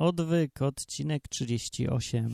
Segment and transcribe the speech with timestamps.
[0.00, 2.32] Odwyk, odcinek 38.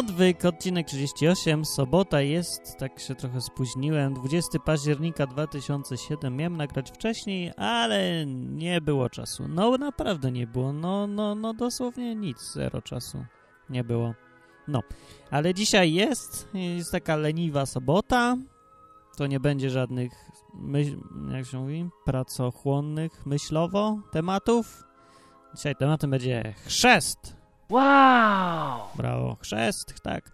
[0.00, 7.52] Odwyk, odcinek 38, sobota jest, tak się trochę spóźniłem, 20 października 2007, miałem nagrać wcześniej,
[7.56, 9.48] ale nie było czasu.
[9.48, 13.24] No naprawdę nie było, no, no, no dosłownie nic, zero czasu
[13.70, 14.14] nie było.
[14.68, 14.80] No,
[15.30, 18.36] ale dzisiaj jest, jest taka leniwa sobota,
[19.16, 20.12] to nie będzie żadnych,
[20.54, 20.96] myśl,
[21.32, 24.84] jak się mówi, pracochłonnych myślowo tematów.
[25.54, 27.39] Dzisiaj tematem będzie chrzest.
[27.70, 28.80] Wow!
[28.96, 29.36] Brawo.
[29.40, 30.30] Chrzest, tak.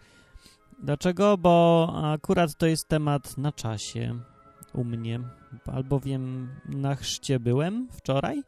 [0.78, 1.36] Dlaczego?
[1.38, 4.18] Bo akurat to jest temat na czasie
[4.74, 5.20] u mnie,
[5.66, 8.42] albowiem na chrzcie byłem wczoraj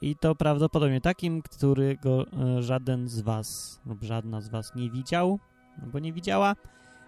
[0.00, 5.38] i to prawdopodobnie takim, którego e, żaden z was lub żadna z was nie widział
[5.82, 6.56] albo nie widziała,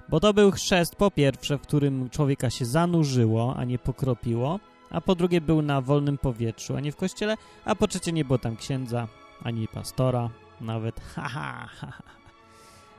[0.08, 5.01] bo to był chrzest po pierwsze, w którym człowieka się zanurzyło, a nie pokropiło, a
[5.01, 8.39] po drugie był na wolnym powietrzu, a nie w kościele, a po trzecie nie było
[8.39, 9.08] tam księdza
[9.42, 11.00] ani pastora, nawet.
[11.14, 12.03] Haha, ha, ha.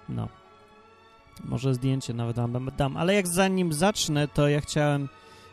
[0.09, 0.28] No.
[1.44, 2.98] Może zdjęcie nawet dam, dam.
[2.98, 5.09] Ale jak zanim zacznę, to ja chciałem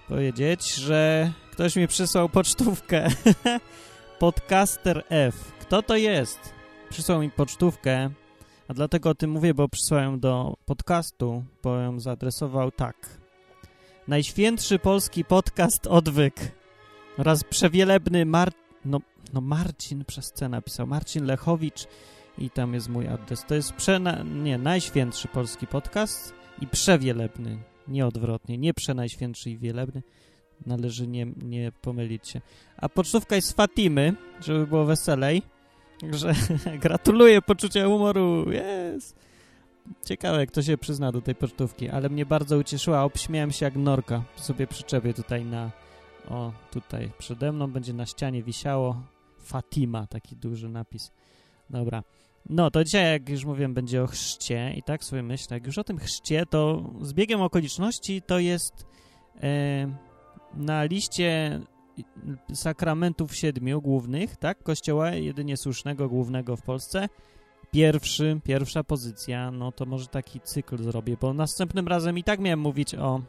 [0.08, 3.08] powiedzieć, że ktoś mi przysłał pocztówkę.
[4.18, 5.52] Podcaster F.
[5.60, 6.52] Kto to jest?
[6.90, 8.10] Przysłał mi pocztówkę,
[8.68, 13.18] a dlatego o tym mówię, bo przysłałem do podcastu, bo ją zaadresował tak.
[14.08, 16.34] Najświętszy polski podcast Odwyk
[17.18, 18.52] oraz przewielebny Mar...
[18.84, 19.00] No,
[19.32, 21.86] no Marcin przez C napisał, Marcin Lechowicz
[22.38, 23.44] i tam jest mój adres.
[23.48, 23.72] To jest
[24.24, 30.02] nie, najświętszy polski podcast i przewielebny, nie odwrotnie, nie przenajświętszy i wielebny.
[30.66, 32.40] Należy nie, nie pomylić się.
[32.76, 35.42] A pocztówka jest z Fatimy, żeby było weselej.
[36.00, 36.34] Także
[36.82, 39.16] gratuluję poczucia humoru, jest!
[40.04, 43.04] Ciekawe, kto się przyzna do tej pocztówki, ale mnie bardzo ucieszyła.
[43.04, 44.22] Obśmiałem się jak norka.
[44.36, 45.70] Sobie przyczepię tutaj na...
[46.30, 49.02] O, tutaj przede mną będzie na ścianie wisiało
[49.40, 51.12] Fatima, taki duży napis.
[51.70, 52.02] Dobra.
[52.48, 55.78] No, to dzisiaj, jak już mówiłem, będzie o chrzcie i tak sobie myślę, jak już
[55.78, 58.86] o tym chrzcie, to z biegiem okoliczności to jest
[59.42, 59.86] e,
[60.54, 61.60] na liście
[62.54, 67.08] sakramentów siedmiu głównych, tak, kościoła jedynie słusznego, głównego w Polsce,
[67.70, 72.60] pierwszy, pierwsza pozycja, no to może taki cykl zrobię, bo następnym razem i tak miałem
[72.60, 73.20] mówić o,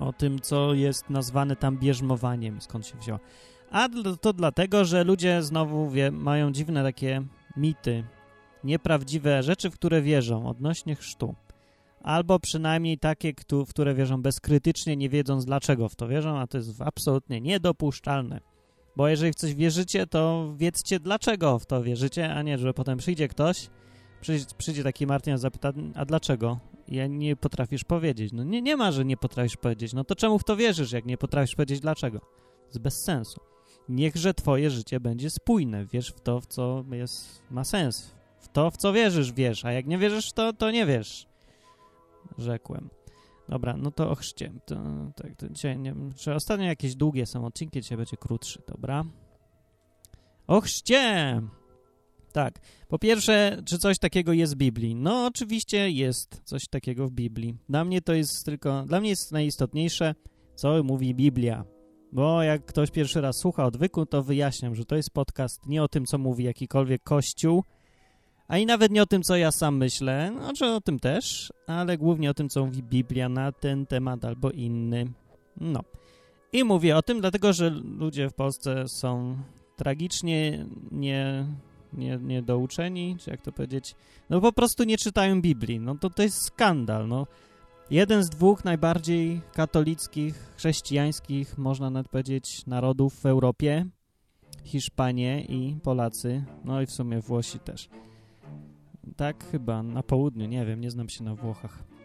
[0.00, 3.20] o tym, co jest nazwane tam bierzmowaniem, skąd się wzięło.
[3.70, 3.88] A
[4.20, 7.22] to dlatego, że ludzie znowu wie, mają dziwne takie
[7.56, 8.04] mity,
[8.64, 11.34] nieprawdziwe rzeczy, w które wierzą odnośnie chrztu.
[12.02, 13.32] Albo przynajmniej takie,
[13.66, 18.40] w które wierzą bezkrytycznie, nie wiedząc dlaczego w to wierzą, a to jest absolutnie niedopuszczalne.
[18.96, 22.98] Bo jeżeli w coś wierzycie, to wiedzcie dlaczego w to wierzycie, a nie, że potem
[22.98, 23.70] przyjdzie ktoś,
[24.58, 26.60] przyjdzie, taki Martin i zapyta, a dlaczego?
[26.88, 28.32] Ja nie potrafisz powiedzieć.
[28.32, 29.92] No nie, nie ma, że nie potrafisz powiedzieć.
[29.92, 32.18] No to czemu w to wierzysz, jak nie potrafisz powiedzieć dlaczego?
[32.20, 33.40] To jest bez sensu
[33.88, 35.86] niechże twoje życie będzie spójne.
[35.86, 38.14] Wierz w to, w co jest, ma sens.
[38.40, 41.26] W to, w co wierzysz, wiesz, a jak nie wierzysz, to, to nie wiesz.
[42.38, 42.90] Rzekłem.
[43.48, 44.52] Dobra, no to o chrzcie.
[44.66, 44.76] To,
[45.16, 45.46] tak, to
[46.16, 49.04] czy ostatnio jakieś długie są odcinki, dzisiaj będzie krótszy, dobra?
[50.46, 51.42] O chrzcie!
[52.36, 52.58] Tak.
[52.88, 54.94] Po pierwsze, czy coś takiego jest w Biblii?
[54.94, 57.56] No, oczywiście jest coś takiego w Biblii.
[57.68, 60.14] Dla mnie to jest tylko, dla mnie jest najistotniejsze,
[60.54, 61.64] co mówi Biblia.
[62.12, 65.88] Bo jak ktoś pierwszy raz słucha odwyku, to wyjaśniam, że to jest podcast nie o
[65.88, 67.64] tym, co mówi jakikolwiek kościół,
[68.48, 71.98] a i nawet nie o tym, co ja sam myślę, znaczy o tym też, ale
[71.98, 75.06] głównie o tym, co mówi Biblia na ten temat albo inny.
[75.56, 75.80] No.
[76.52, 79.36] I mówię o tym, dlatego że ludzie w Polsce są
[79.76, 81.46] tragicznie nie,
[81.96, 83.94] nie, niedouczeni, czy jak to powiedzieć,
[84.30, 85.80] no po prostu nie czytają Biblii.
[85.80, 87.26] No to to jest skandal, no.
[87.90, 93.86] Jeden z dwóch najbardziej katolickich, chrześcijańskich, można nawet powiedzieć, narodów w Europie.
[94.64, 97.88] Hiszpanie i Polacy, no i w sumie Włosi też.
[99.16, 101.95] Tak chyba, na południu, nie wiem, nie znam się na Włochach.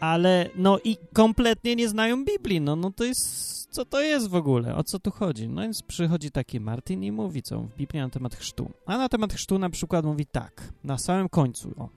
[0.00, 4.34] Ale, no i kompletnie nie znają Biblii, no, no to jest, co to jest w
[4.34, 5.48] ogóle, o co tu chodzi?
[5.48, 8.70] No więc przychodzi taki Martin i mówi, co w Biblii na temat chrztu.
[8.86, 11.88] A na temat chrztu na przykład mówi tak, na samym końcu, o,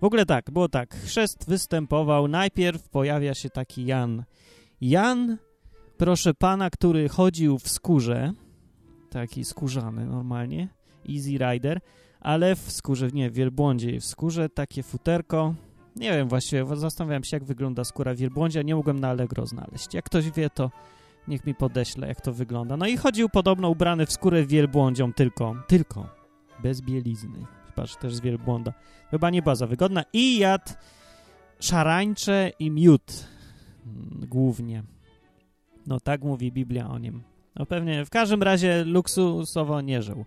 [0.00, 0.94] w ogóle tak, było tak.
[0.94, 4.24] Chrzest występował, najpierw pojawia się taki Jan.
[4.80, 5.38] Jan,
[5.96, 8.32] proszę pana, który chodził w skórze,
[9.10, 10.68] taki skórzany normalnie,
[11.08, 11.80] Easy Rider,
[12.20, 15.54] ale w skórze, nie, w wielbłądzie, w skórze takie futerko,
[15.98, 18.62] Nie wiem właściwie, zastanawiałem się, jak wygląda skóra wielbłądzia.
[18.62, 19.94] Nie mogłem na Allegro znaleźć.
[19.94, 20.70] Jak ktoś wie, to
[21.28, 22.76] niech mi podeśle, jak to wygląda.
[22.76, 25.56] No i chodził podobno ubrany w skórę wielbłądzią tylko.
[25.66, 26.08] Tylko.
[26.62, 27.46] Bez bielizny.
[27.74, 28.72] Patrz, też z wielbłąda.
[29.10, 30.04] Chyba nie była za wygodna.
[30.12, 30.72] I jadł
[31.60, 33.26] szarańcze i miód.
[33.86, 34.82] Mm, głównie.
[35.86, 37.22] No tak mówi Biblia o nim.
[37.56, 40.24] No pewnie, w każdym razie luksusowo nie żył.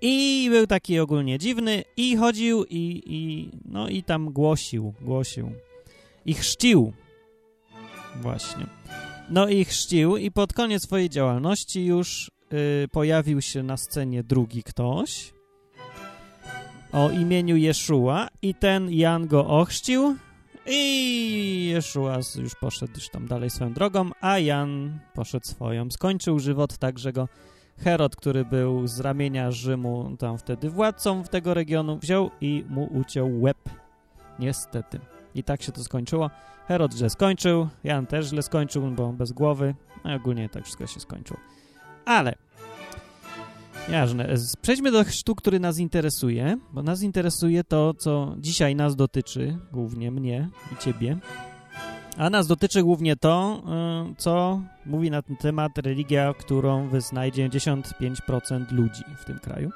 [0.00, 5.52] I był taki ogólnie dziwny i chodził i, i no i tam głosił, głosił.
[6.26, 6.92] I chrzcił.
[8.20, 8.66] Właśnie.
[9.30, 12.30] No i chrzcił i pod koniec swojej działalności już
[12.84, 15.32] y, pojawił się na scenie drugi ktoś
[16.92, 20.16] o imieniu Jeszua i ten Jan go ochrzcił
[20.66, 25.90] i Jeszua już poszedł już tam dalej swoją drogą, a Jan poszedł swoją.
[25.90, 27.28] Skończył żywot tak, że go
[27.78, 33.40] Herod, który był z ramienia Rzymu tam wtedy władcą tego regionu, wziął i mu uciął
[33.40, 33.58] łeb.
[34.38, 35.00] Niestety.
[35.34, 36.30] I tak się to skończyło.
[36.68, 39.74] Herod źle skończył, Jan też źle skończył, bo bez głowy.
[40.04, 41.40] No ogólnie tak wszystko się skończyło.
[42.04, 42.34] Ale
[43.88, 44.34] Jażne.
[44.62, 50.10] Przejdźmy do chrztu, który nas interesuje, bo nas interesuje to, co dzisiaj nas dotyczy, głównie
[50.10, 51.18] mnie i ciebie.
[52.18, 53.62] A nas dotyczy głównie to,
[54.12, 59.70] y, co mówi na ten temat religia, którą wyznaje 95% ludzi w tym kraju.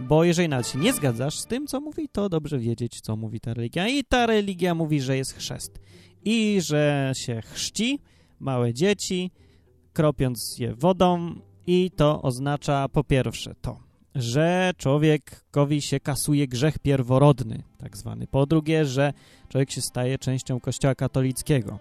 [0.00, 3.40] Bo jeżeli nawet się nie zgadzasz z tym, co mówi, to dobrze wiedzieć, co mówi
[3.40, 3.88] ta religia.
[3.88, 5.80] I ta religia mówi, że jest chrzest.
[6.24, 8.00] I że się chrzci
[8.40, 9.30] małe dzieci,
[9.92, 11.34] kropiąc je wodą
[11.66, 13.80] i to oznacza po pierwsze to,
[14.14, 18.26] że człowiekowi się kasuje grzech pierworodny, tak zwany.
[18.26, 19.12] Po drugie, że
[19.48, 21.78] człowiek się staje częścią kościoła katolickiego.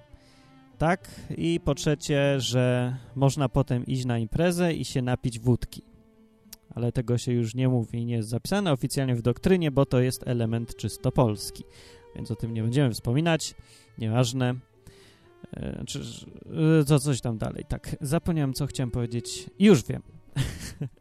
[0.78, 5.82] Tak, i po trzecie, że można potem iść na imprezę i się napić wódki.
[6.76, 10.28] Ale tego się już nie mówi, nie jest zapisane oficjalnie w doktrynie, bo to jest
[10.28, 11.64] element czysto polski.
[12.16, 13.56] Więc o tym nie będziemy wspominać,
[13.98, 14.56] nieważne.
[15.54, 16.00] E, czy,
[16.88, 17.66] to coś tam dalej.
[17.68, 19.50] Tak, zapomniałem, co chciałem powiedzieć.
[19.60, 20.02] Już wiem.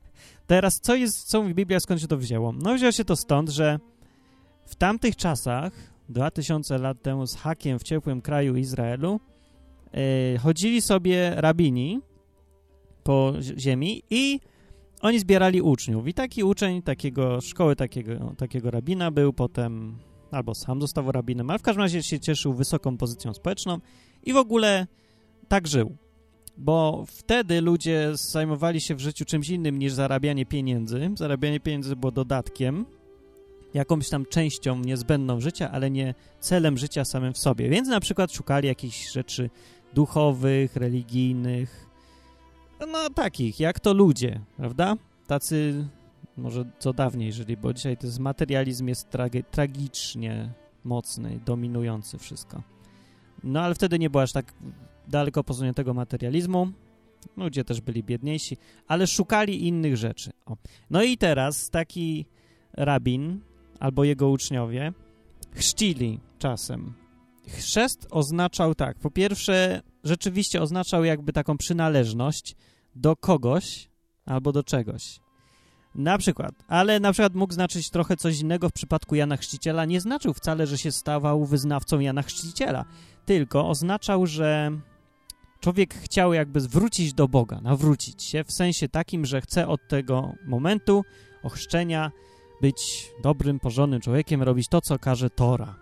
[0.50, 2.52] Teraz, co jest, co mówi Biblia, skąd się to wzięło?
[2.52, 3.79] No, wzięło się to stąd, że
[4.67, 5.73] w tamtych czasach,
[6.08, 9.20] 2000 lat temu z hakiem w ciepłym kraju Izraelu,
[9.93, 12.00] yy, chodzili sobie rabini
[13.02, 14.41] po ziemi i
[15.00, 16.08] oni zbierali uczniów.
[16.08, 19.99] I taki uczeń takiego szkoły, takiego, takiego rabina był potem,
[20.31, 23.79] albo sam został rabinem, ale w każdym razie się cieszył wysoką pozycją społeczną
[24.23, 24.87] i w ogóle
[25.49, 25.97] tak żył.
[26.61, 31.11] Bo wtedy ludzie zajmowali się w życiu czymś innym niż zarabianie pieniędzy.
[31.15, 32.87] Zarabianie pieniędzy było dodatkiem,
[33.75, 37.69] jakąś tam częścią niezbędną życia, ale nie celem życia samym w sobie.
[37.69, 39.51] Więc na przykład szukali jakichś rzeczy
[39.95, 41.87] duchowych, religijnych,
[42.81, 44.97] no takich, jak to ludzie, prawda?
[45.27, 45.89] Tacy,
[46.37, 49.09] może co dawniej, jeżeli, bo dzisiaj to jest materializm jest
[49.51, 50.53] tragicznie
[50.85, 52.62] mocny, dominujący wszystko.
[53.45, 54.55] No ale wtedy nie było aż tak
[55.11, 56.69] daleko posuniętego materializmu.
[57.37, 60.31] Ludzie też byli biedniejsi, ale szukali innych rzeczy.
[60.47, 60.57] O.
[60.91, 62.27] No i teraz taki
[62.73, 63.41] rabin
[63.81, 64.93] albo jego uczniowie
[65.55, 66.95] chrzcili czasem.
[67.49, 72.57] Chrzest oznaczał tak, po pierwsze rzeczywiście oznaczał jakby taką przynależność
[72.95, 73.91] do kogoś
[74.27, 75.21] albo do czegoś.
[75.95, 79.85] Na przykład, ale na przykład mógł znaczyć trochę coś innego w przypadku Jana Chrzciciela.
[79.85, 82.85] Nie znaczył wcale, że się stawał wyznawcą Jana Chrzciciela,
[83.26, 84.71] tylko oznaczał, że
[85.61, 90.33] człowiek chciał jakby zwrócić do Boga, nawrócić się w sensie takim, że chce od tego
[90.47, 91.05] momentu
[91.43, 92.11] ochrzczenia
[92.61, 95.75] być dobrym, porządnym człowiekiem, robić to, co każe Tora,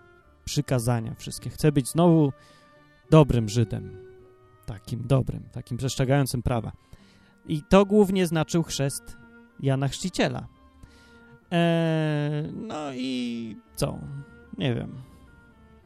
[0.45, 1.49] przykazania wszystkie.
[1.49, 2.31] Chce być znowu
[3.09, 3.97] dobrym Żydem,
[4.65, 6.71] takim dobrym, takim przestrzegającym prawa.
[7.47, 9.17] I to głównie znaczył chrzest
[9.59, 10.47] Jana Chrzciciela.
[11.51, 13.99] Eee, no i co?
[14.57, 15.08] Nie wiem.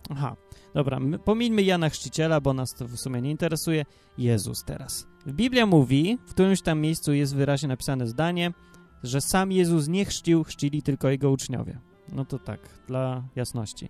[0.10, 0.36] Aha,
[0.74, 3.86] dobra, pomińmy Jana Chrzciciela, bo nas to w sumie nie interesuje.
[4.18, 5.08] Jezus teraz.
[5.28, 8.52] Biblia mówi, w którymś tam miejscu jest wyraźnie napisane zdanie,
[9.04, 11.80] że sam Jezus nie chrzcił, chrzcili tylko jego uczniowie.
[12.12, 13.90] No to tak, dla jasności.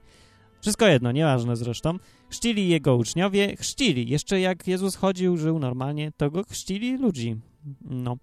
[0.62, 1.98] Wszystko jedno, nieważne zresztą.
[2.30, 4.10] Chrzcili jego uczniowie, chrzcili.
[4.10, 7.36] Jeszcze jak Jezus chodził, żył normalnie, to go chrzcili ludzi.
[7.82, 8.18] No.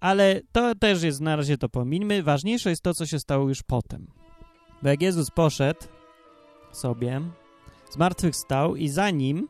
[0.00, 2.22] Ale to też jest, na razie to pomińmy.
[2.22, 4.06] Ważniejsze jest to, co się stało już potem.
[4.82, 5.80] Bo jak Jezus poszedł
[6.78, 7.20] sobie,
[7.90, 9.48] zmartwychwstał i za nim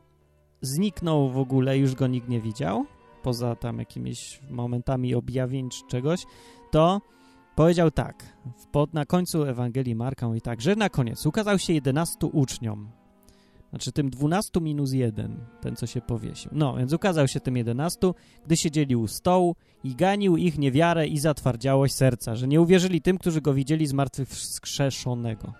[0.60, 2.86] zniknął w ogóle, już go nikt nie widział,
[3.22, 6.24] poza tam jakimiś momentami objawień czy czegoś,
[6.70, 7.00] to
[7.56, 8.36] powiedział tak,
[8.72, 12.90] pod, na końcu Ewangelii Marka mówi tak, że na koniec ukazał się 11 uczniom,
[13.70, 16.50] znaczy tym 12 minus 1, ten co się powiesił.
[16.54, 18.12] No, więc ukazał się tym 11,
[18.46, 23.18] gdy siedzieli u stołu i ganił ich niewiarę i zatwardziałość serca, że nie uwierzyli tym,
[23.18, 25.52] którzy go widzieli zmartwychwskrzeszonego.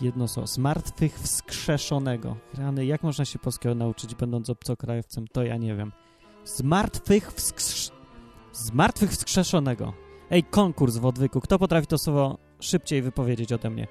[0.00, 2.36] Jedno słowo, zmartwychwskrzeszonego.
[2.54, 5.92] Rany, jak można się polskiego nauczyć, będąc obcokrajowcem, to ja nie wiem.
[6.44, 7.90] Zmartwychwskrz...
[8.52, 9.92] Zmartwychwskrzeszonego.
[10.30, 11.40] Ej, konkurs w odwyku.
[11.40, 13.86] Kto potrafi to słowo szybciej wypowiedzieć ode mnie?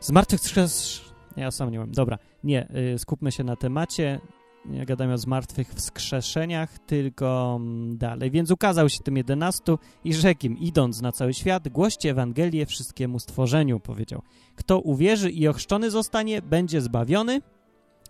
[0.00, 1.04] Zmartwychwskrzesz...
[1.36, 1.92] Ja sam nie wiem.
[1.92, 4.20] Dobra, nie, y, skupmy się na temacie
[4.64, 8.30] nie gadamy o zmartwych wskrzeszeniach, tylko mm, dalej.
[8.30, 13.18] Więc ukazał się tym jedenastu i rzekł im, idąc na cały świat, głoście Ewangelię wszystkiemu
[13.18, 14.22] stworzeniu, powiedział.
[14.56, 17.42] Kto uwierzy i ochrzczony zostanie, będzie zbawiony,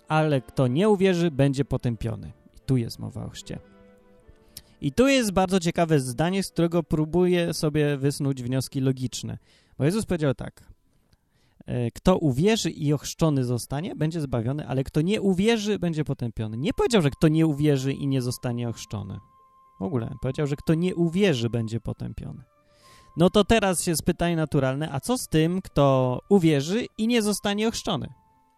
[0.09, 2.33] ale kto nie uwierzy, będzie potępiony.
[2.57, 3.59] I tu jest mowa o chrzcie.
[4.81, 9.39] I tu jest bardzo ciekawe zdanie, z którego próbuję sobie wysnuć wnioski logiczne.
[9.79, 10.70] Bo Jezus powiedział tak,
[11.95, 16.57] kto uwierzy i ochrzczony zostanie, będzie zbawiony, ale kto nie uwierzy, będzie potępiony.
[16.57, 19.19] Nie powiedział, że kto nie uwierzy i nie zostanie ochrzczony.
[19.81, 22.43] W ogóle powiedział, że kto nie uwierzy, będzie potępiony.
[23.17, 27.69] No to teraz jest pytanie naturalne, a co z tym, kto uwierzy i nie zostanie
[27.69, 28.13] ochrzczony?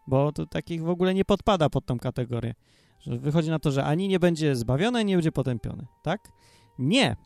[0.06, 2.54] Bo to takich w ogóle nie podpada pod tą kategorię.
[3.00, 6.32] Że wychodzi na to, że ani nie będzie zbawiony, ani nie będzie potępiony, tak?
[6.78, 7.16] Nie.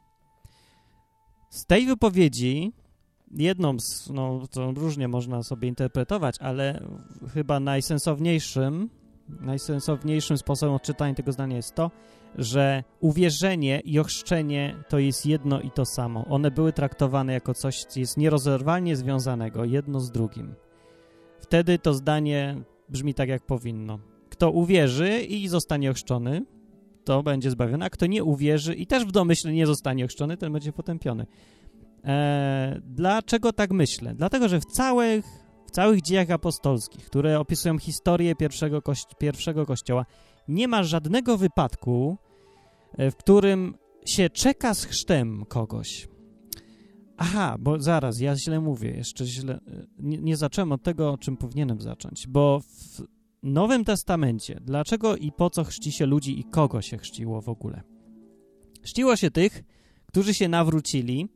[1.51, 2.73] Z tej wypowiedzi
[3.31, 6.87] jedną z, no to różnie można sobie interpretować, ale
[7.35, 8.91] chyba najsensowniejszym,
[9.41, 11.91] najsensowniejszym sposobem odczytania tego zdania jest to,
[12.39, 16.25] że uwierzenie i ochrzczenie to jest jedno i to samo.
[16.25, 20.55] One były traktowane jako coś, co jest nierozerwalnie związanego, jedno z drugim.
[21.41, 23.99] Wtedy to zdanie brzmi tak, jak powinno.
[24.31, 26.45] Kto uwierzy i zostanie ochrzczony,
[27.05, 30.53] to będzie zbawiony, a kto nie uwierzy i też w domyśle nie zostanie ochrzczony, ten
[30.53, 31.27] będzie potępiony.
[32.07, 34.15] E, dlaczego tak myślę?
[34.15, 35.25] Dlatego, że w całych,
[35.67, 40.07] w całych dziejach apostolskich, które opisują historię pierwszego, kości pierwszego kościoła,
[40.49, 42.17] nie ma żadnego wypadku,
[42.99, 46.09] e, w którym się czeka z chrztem kogoś.
[47.17, 49.55] Aha, bo zaraz, ja źle mówię, jeszcze źle.
[49.55, 53.03] E, nie, nie zacząłem od tego, o czym powinienem zacząć, bo w
[53.43, 57.83] Nowym Testamencie, dlaczego i po co chrzci się ludzi i kogo się chrzciło w ogóle?
[58.83, 59.63] Chrzciło się tych,
[60.07, 61.29] którzy się nawrócili,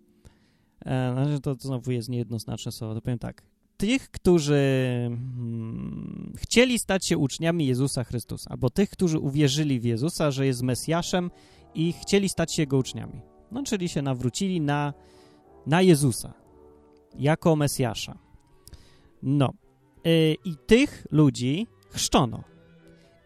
[0.86, 3.42] E, to, to znowu jest niejednoznaczne słowo, to powiem tak.
[3.76, 4.60] Tych, którzy
[5.08, 10.62] hmm, chcieli stać się uczniami Jezusa Chrystusa, albo tych, którzy uwierzyli w Jezusa, że jest
[10.62, 11.30] Mesjaszem
[11.74, 13.20] i chcieli stać się Jego uczniami.
[13.50, 14.94] No, czyli się nawrócili na,
[15.66, 16.34] na Jezusa
[17.18, 18.18] jako Mesjasza.
[19.22, 19.52] No.
[20.04, 22.44] Yy, I tych ludzi chrzczono.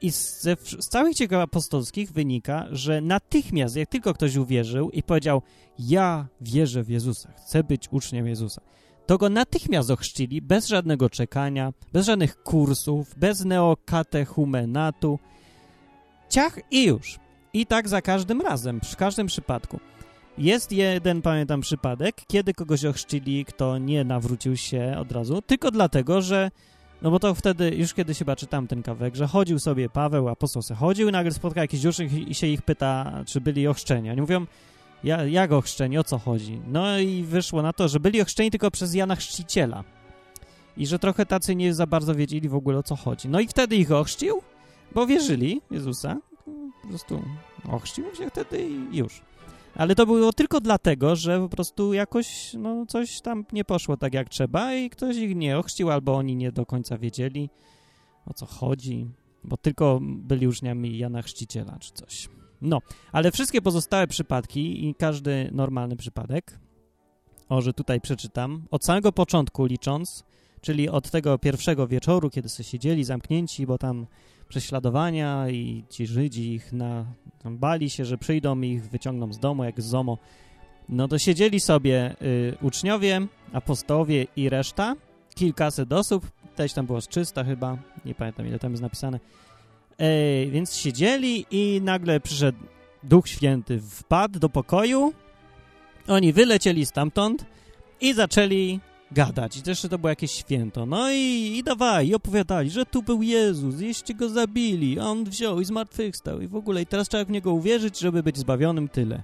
[0.05, 0.43] I z,
[0.81, 5.43] z całych dzieł apostolskich wynika, że natychmiast, jak tylko ktoś uwierzył i powiedział,
[5.79, 8.63] ja wierzę w Jezusa, chcę być uczniem Jezusa,
[9.07, 15.19] to go natychmiast ochrzcili, bez żadnego czekania, bez żadnych kursów, bez neokatechumenatu.
[16.29, 17.19] Ciach i już.
[17.53, 19.81] I tak za każdym razem, przy każdym przypadku.
[20.39, 26.23] Jest jeden, pamiętam, przypadek, kiedy kogoś ochrzcili, kto nie nawrócił się od razu, tylko dlatego,
[26.23, 26.51] że
[27.05, 30.63] no bo to wtedy, już kiedy chyba czytam ten kawałek, że chodził sobie Paweł, apostoł
[30.63, 34.11] se chodził i nagle spotka jakichś uczniów i się ich pyta, czy byli ochrzczeni.
[34.11, 34.47] Oni mówią,
[35.05, 36.61] ja, jak ochrzczeni, o co chodzi?
[36.67, 39.85] No i wyszło na to, że byli ochrzczeni tylko przez Jana Chrzciciela.
[40.77, 43.29] I że trochę tacy nie za bardzo wiedzieli w ogóle o co chodzi.
[43.29, 44.43] No i wtedy ich ochrzcił,
[44.95, 46.17] bo wierzyli Jezusa.
[46.83, 47.23] Po prostu
[47.71, 49.21] ochrzcił się wtedy i już.
[49.77, 54.15] Ale to było tylko dlatego, że po prostu jakoś no, coś tam nie poszło tak
[54.15, 57.51] jak trzeba i ktoś ich nie ochrzcił, albo oni nie do końca wiedzieli
[58.27, 59.07] o co chodzi,
[59.45, 62.29] bo tylko byli uczniami Jana Chrzciciela czy coś.
[62.63, 62.79] No,
[63.13, 66.59] ale wszystkie pozostałe przypadki i każdy normalny przypadek,
[67.49, 70.25] o, że tutaj przeczytam, od samego początku licząc,
[70.61, 74.07] czyli od tego pierwszego wieczoru, kiedy sobie siedzieli zamknięci, bo tam
[74.55, 77.05] prześladowania i ci Żydzi ich na,
[77.45, 80.19] bali się, że przyjdą i ich wyciągną z domu, jak z ZOMO.
[80.89, 84.95] No to siedzieli sobie y, uczniowie, apostołowie i reszta,
[85.35, 89.21] kilkaset osób, też tam było z 300 chyba, nie pamiętam ile tam jest napisane.
[89.99, 92.59] E, więc siedzieli i nagle przyszedł
[93.03, 95.13] Duch Święty, wpadł do pokoju,
[96.09, 97.45] oni wylecieli stamtąd
[98.01, 98.81] i zaczęli
[99.15, 99.57] gadać.
[99.57, 100.87] I też to było jakieś święto.
[100.87, 105.25] No i, i dawaj, i opowiadali, że tu był Jezus, jeście go zabili, a on
[105.25, 106.83] wziął i zmartwychwstał i w ogóle.
[106.83, 109.23] I teraz trzeba w niego uwierzyć, żeby być zbawionym, tyle.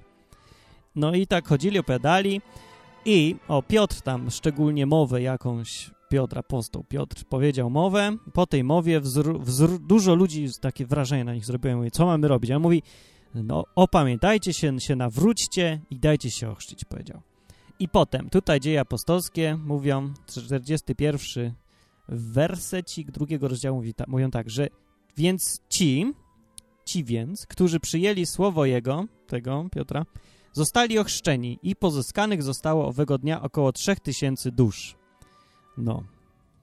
[0.95, 2.41] No i tak chodzili, opowiadali
[3.05, 8.99] i o Piotr tam szczególnie mowę jakąś, Piotr apostoł, Piotr powiedział mowę, po tej mowie
[8.99, 12.51] wzr, wzr, dużo ludzi takie wrażenie na nich zrobiło, mówi, co mamy robić?
[12.51, 12.83] A on mówi,
[13.35, 17.21] no opamiętajcie się, się nawróćcie i dajcie się ochrzcić, powiedział.
[17.81, 21.53] I potem, tutaj dzieje apostolskie mówią, 41
[22.09, 24.67] wersecik drugiego rozdziału mówi ta, mówią tak, że
[25.17, 26.13] więc ci,
[26.85, 30.05] ci więc, którzy przyjęli słowo Jego, tego Piotra,
[30.53, 34.95] zostali ochrzczeni i pozyskanych zostało owego dnia około 3000 dusz.
[35.77, 36.03] No,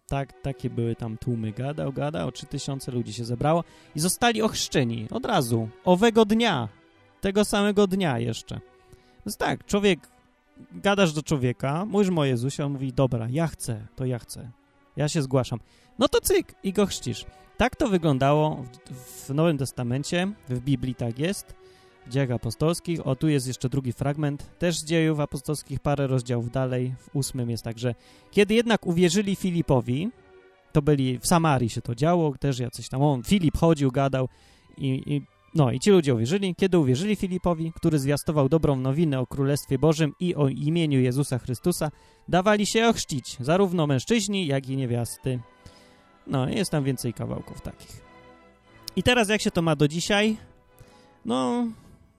[0.09, 1.53] Tak, takie były tam tłumy.
[1.53, 3.65] Gadał, gadał, trzy tysiące ludzi się zebrało
[3.97, 6.69] i zostali ochrzczeni od razu, owego dnia,
[7.21, 8.61] tego samego dnia jeszcze.
[9.27, 10.18] Więc tak, człowiek,
[10.73, 14.51] gadasz do człowieka, mówisz mu o Jezusie, on mówi, dobra, ja chcę, to ja chcę,
[14.97, 15.59] ja się zgłaszam.
[15.99, 17.25] No to cyk i go chrzcisz.
[17.57, 21.55] Tak to wyglądało w, w Nowym Testamencie, w Biblii tak jest,
[22.07, 23.07] w dziejach apostolskich.
[23.07, 27.51] O, tu jest jeszcze drugi fragment, też z dziejów apostolskich, parę rozdziałów dalej, w ósmym
[27.51, 27.95] jest tak, że
[28.31, 30.11] kiedy jednak uwierzyli Filipowi,
[30.73, 34.29] to byli, w Samarii się to działo, też jacyś tam, on, Filip chodził, gadał
[34.77, 35.23] i, i
[35.55, 36.55] no i ci ludzie uwierzyli.
[36.55, 41.91] Kiedy uwierzyli Filipowi, który zwiastował dobrą nowinę o Królestwie Bożym i o imieniu Jezusa Chrystusa,
[42.29, 45.41] dawali się ochrzcić, zarówno mężczyźni, jak i niewiasty.
[46.27, 48.01] No, jest tam więcej kawałków takich.
[48.97, 50.37] I teraz jak się to ma do dzisiaj?
[51.25, 51.67] No,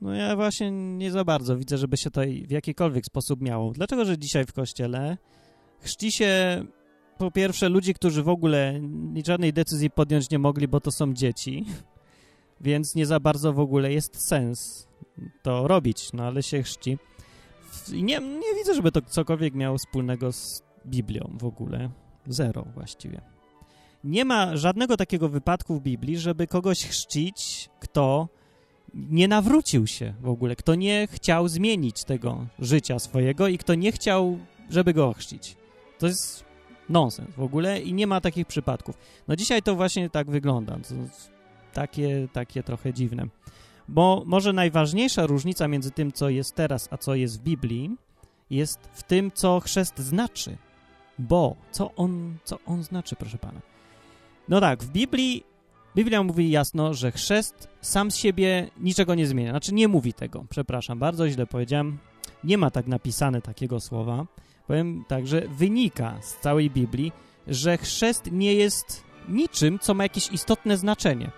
[0.01, 3.71] no ja właśnie nie za bardzo widzę, żeby się to w jakikolwiek sposób miało.
[3.71, 5.17] Dlaczego, że dzisiaj w kościele
[5.79, 6.63] chrzci się
[7.17, 8.81] po pierwsze ludzi, którzy w ogóle
[9.25, 11.65] żadnej decyzji podjąć nie mogli, bo to są dzieci,
[12.61, 14.87] więc nie za bardzo w ogóle jest sens
[15.41, 16.97] to robić, no ale się chrzci.
[17.91, 21.89] Nie, nie widzę, żeby to cokolwiek miało wspólnego z Biblią w ogóle.
[22.27, 23.21] Zero właściwie.
[24.03, 28.27] Nie ma żadnego takiego wypadku w Biblii, żeby kogoś chrzcić, kto
[28.93, 33.91] nie nawrócił się w ogóle, kto nie chciał zmienić tego życia swojego i kto nie
[33.91, 34.39] chciał,
[34.69, 35.55] żeby go ochrzcić.
[35.99, 36.45] To jest
[36.89, 38.97] nonsens w ogóle i nie ma takich przypadków.
[39.27, 40.77] No dzisiaj to właśnie tak wygląda.
[41.73, 43.25] Takie, takie trochę dziwne.
[43.87, 47.95] Bo może najważniejsza różnica między tym, co jest teraz, a co jest w Biblii,
[48.49, 50.57] jest w tym, co chrzest znaczy.
[51.19, 53.61] Bo co on, co on znaczy, proszę pana?
[54.49, 55.43] No tak, w Biblii
[55.95, 59.51] Biblia mówi jasno, że chrzest sam z siebie niczego nie zmienia.
[59.51, 61.97] Znaczy nie mówi tego, przepraszam, bardzo źle powiedziałem.
[62.43, 64.25] Nie ma tak napisane takiego słowa.
[64.67, 67.11] Powiem tak, że wynika z całej Biblii,
[67.47, 71.31] że chrzest nie jest niczym, co ma jakieś istotne znaczenie.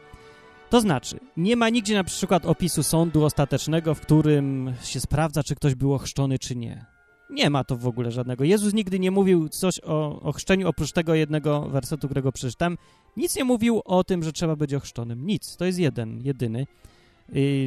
[0.71, 5.55] To znaczy, nie ma nigdzie na przykład opisu sądu ostatecznego, w którym się sprawdza, czy
[5.55, 6.85] ktoś był ochrzczony, czy nie.
[7.29, 8.43] Nie ma to w ogóle żadnego.
[8.43, 12.77] Jezus nigdy nie mówił coś o, o chrzczeniu, oprócz tego jednego wersetu, którego przeczytam.
[13.17, 15.27] Nic nie mówił o tym, że trzeba być ochrzczonym.
[15.27, 15.57] Nic.
[15.57, 16.67] To jest jeden, jedyny.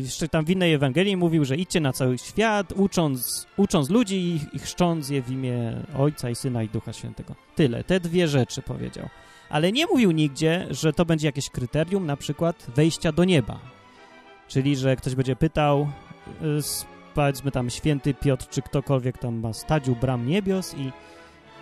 [0.02, 4.56] Jeszcze tam w innej Ewangelii mówił, że idźcie na cały świat, ucząc, ucząc ludzi i,
[4.56, 7.34] i chrzcząc je w imię Ojca i Syna i Ducha Świętego.
[7.54, 7.84] Tyle.
[7.84, 9.08] Te dwie rzeczy powiedział.
[9.48, 13.58] Ale nie mówił nigdzie, że to będzie jakieś kryterium, na przykład wejścia do nieba.
[14.48, 15.88] Czyli, że ktoś będzie pytał,
[17.14, 20.92] powiedzmy tam święty Piotr, czy ktokolwiek tam ma stadziu bram niebios i,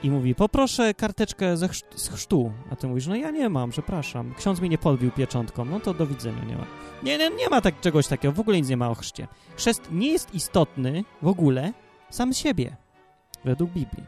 [0.03, 2.53] i mówi, poproszę karteczkę ze z chrztu.
[2.71, 4.35] A ty mówisz, no ja nie mam, przepraszam.
[4.39, 5.65] Ksiądz mi nie podbił pieczątką.
[5.65, 6.67] No to do widzenia, nie ma.
[7.03, 9.29] Nie, nie, nie ma tak, czegoś takiego, w ogóle nic nie ma o chrzcie.
[9.57, 11.73] Chrzest nie jest istotny w ogóle
[12.11, 12.77] sam siebie,
[13.45, 14.05] według Biblii.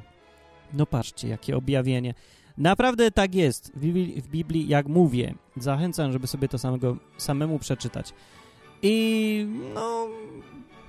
[0.73, 2.15] No patrzcie, jakie objawienie.
[2.59, 5.35] Naprawdę tak jest w Biblii, w Biblii, jak mówię.
[5.57, 8.13] Zachęcam, żeby sobie to samego, samemu przeczytać.
[8.83, 10.07] I no,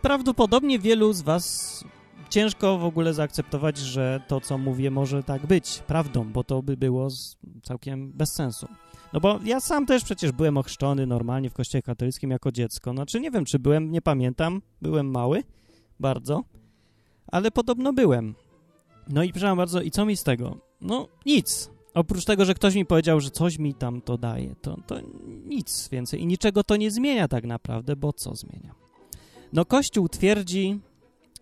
[0.02, 1.84] prawdopodobnie wielu z was
[2.30, 6.78] ciężko w ogóle zaakceptować, że to, co mówię, może tak być prawdą, bo to by
[6.78, 7.08] było
[7.64, 8.68] całkiem bez sensu.
[9.14, 12.92] No bo ja sam też przecież byłem ochrzczony normalnie w kościele katolickim jako dziecko.
[12.92, 15.44] Znaczy nie wiem, czy byłem, nie pamiętam, byłem mały,
[16.00, 16.44] bardzo,
[17.28, 18.36] ale podobno byłem.
[19.10, 20.58] No i przepraszam bardzo, i co mi z tego?
[20.86, 21.70] No nic.
[21.94, 24.96] Oprócz tego, że ktoś mi powiedział, że coś mi tam to daje, to, to
[25.46, 26.22] nic więcej.
[26.22, 28.76] I niczego to nie zmienia tak naprawdę, bo co zmienia?
[29.54, 30.80] No Kościół twierdzi,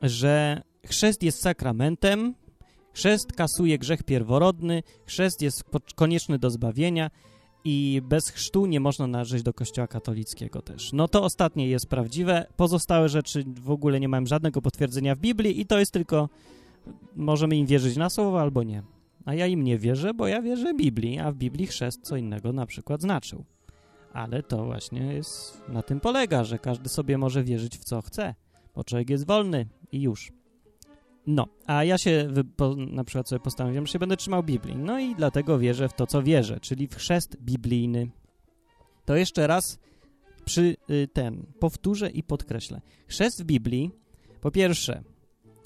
[0.01, 2.33] że chrzest jest sakramentem,
[2.93, 5.63] chrzest kasuje grzech pierworodny, chrzest jest
[5.95, 7.11] konieczny do zbawienia
[7.65, 10.93] i bez chrztu nie można należeć do Kościoła katolickiego też.
[10.93, 15.59] No to ostatnie jest prawdziwe, pozostałe rzeczy w ogóle nie mają żadnego potwierdzenia w Biblii
[15.61, 16.29] i to jest tylko,
[17.15, 18.83] możemy im wierzyć na słowo albo nie.
[19.25, 22.53] A ja im nie wierzę, bo ja wierzę Biblii, a w Biblii chrzest co innego
[22.53, 23.45] na przykład znaczył.
[24.13, 28.35] Ale to właśnie jest, na tym polega, że każdy sobie może wierzyć w co chce,
[28.75, 30.31] bo człowiek jest wolny i już.
[31.27, 32.29] No, a ja się
[32.77, 34.75] na przykład sobie postanowiłem, że się będę trzymał Biblii.
[34.77, 38.09] No i dlatego wierzę w to, co wierzę, czyli w chrzest biblijny.
[39.05, 39.79] To jeszcze raz
[40.45, 42.81] przy y, ten powtórzę i podkreślę.
[43.07, 43.91] Chrzest w Biblii,
[44.41, 45.03] po pierwsze,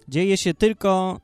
[0.08, 1.22] dzieje się tylko,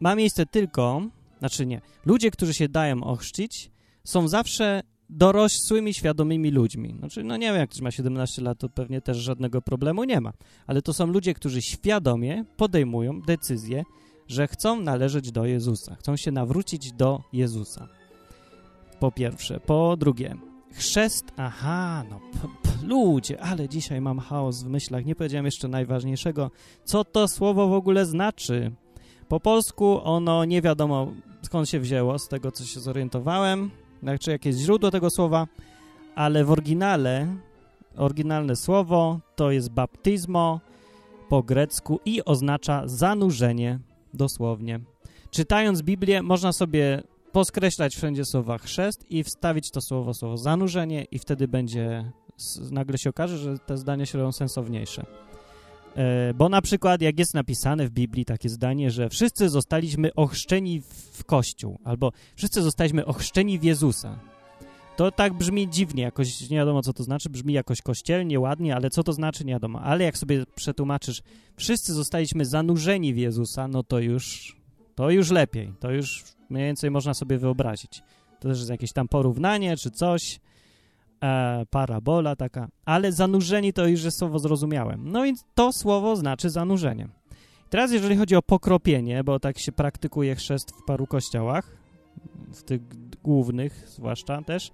[0.00, 1.02] ma miejsce tylko,
[1.38, 3.70] znaczy nie, ludzie, którzy się dają ochrzcić,
[4.04, 6.94] są zawsze dorosłymi, świadomymi ludźmi.
[6.98, 10.20] Znaczy, no nie wiem, jak ktoś ma 17 lat, to pewnie też żadnego problemu nie
[10.20, 10.32] ma.
[10.66, 13.84] Ale to są ludzie, którzy świadomie podejmują decyzję,
[14.28, 17.88] że chcą należeć do Jezusa, chcą się nawrócić do Jezusa.
[19.00, 19.60] Po pierwsze.
[19.60, 20.36] Po drugie,
[20.72, 22.20] chrzest, aha, no
[22.82, 26.50] ludzie, ale dzisiaj mam chaos w myślach, nie powiedziałem jeszcze najważniejszego,
[26.84, 28.72] co to słowo w ogóle znaczy.
[29.28, 31.12] Po polsku ono nie wiadomo
[31.42, 33.70] skąd się wzięło, z tego co się zorientowałem,
[34.02, 35.46] znaczy jakieś źródło tego słowa,
[36.14, 37.26] ale w oryginale,
[37.96, 40.60] oryginalne słowo to jest baptizmo
[41.28, 43.78] po grecku i oznacza zanurzenie
[44.14, 44.80] dosłownie.
[45.30, 51.18] Czytając Biblię można sobie poskreślać wszędzie słowa chrzest i wstawić to słowo, słowo zanurzenie i
[51.18, 52.12] wtedy będzie,
[52.70, 55.06] nagle się okaże, że te zdania się robią sensowniejsze.
[55.96, 60.82] E, bo na przykład, jak jest napisane w Biblii takie zdanie, że wszyscy zostaliśmy ochrzczeni
[61.12, 64.18] w Kościół, albo wszyscy zostaliśmy ochrzczeni w Jezusa,
[64.96, 68.90] to tak brzmi dziwnie, jakoś nie wiadomo, co to znaczy, brzmi jakoś kościelnie, ładnie, ale
[68.90, 69.80] co to znaczy, nie wiadomo.
[69.80, 71.22] Ale jak sobie przetłumaczysz,
[71.56, 74.56] wszyscy zostaliśmy zanurzeni w Jezusa, no to już,
[74.94, 78.02] to już lepiej, to już mniej więcej można sobie wyobrazić.
[78.40, 80.40] To też jest jakieś tam porównanie, czy coś,
[81.22, 85.12] e, parabola taka, ale zanurzeni to już jest słowo zrozumiałem.
[85.12, 87.08] No i to słowo znaczy zanurzenie.
[87.70, 91.76] Teraz jeżeli chodzi o pokropienie, bo tak się praktykuje chrzest w paru kościołach,
[92.52, 92.80] w tych
[93.22, 94.70] głównych zwłaszcza też,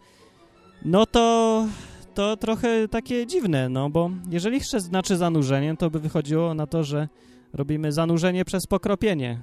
[0.84, 1.66] no to
[2.14, 6.84] to trochę takie dziwne, no bo jeżeli chrzest znaczy zanurzenie, to by wychodziło na to,
[6.84, 7.08] że
[7.52, 9.38] robimy zanurzenie przez pokropienie.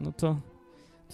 [0.00, 0.36] No to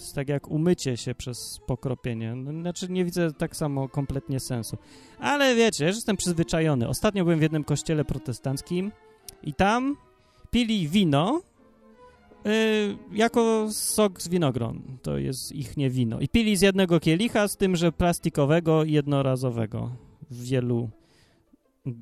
[0.01, 2.35] jest tak jak umycie się przez pokropienie.
[2.35, 4.77] No, znaczy nie widzę tak samo kompletnie sensu.
[5.19, 6.87] Ale wiecie, że jestem przyzwyczajony.
[6.87, 8.91] Ostatnio byłem w jednym kościele protestanckim
[9.43, 9.97] i tam
[10.51, 11.41] pili wino
[12.45, 12.51] yy,
[13.11, 14.81] jako sok z winogron.
[15.01, 16.19] To jest ich nie wino.
[16.19, 19.95] I pili z jednego kielicha, z tym, że plastikowego, jednorazowego
[20.29, 20.89] w wielu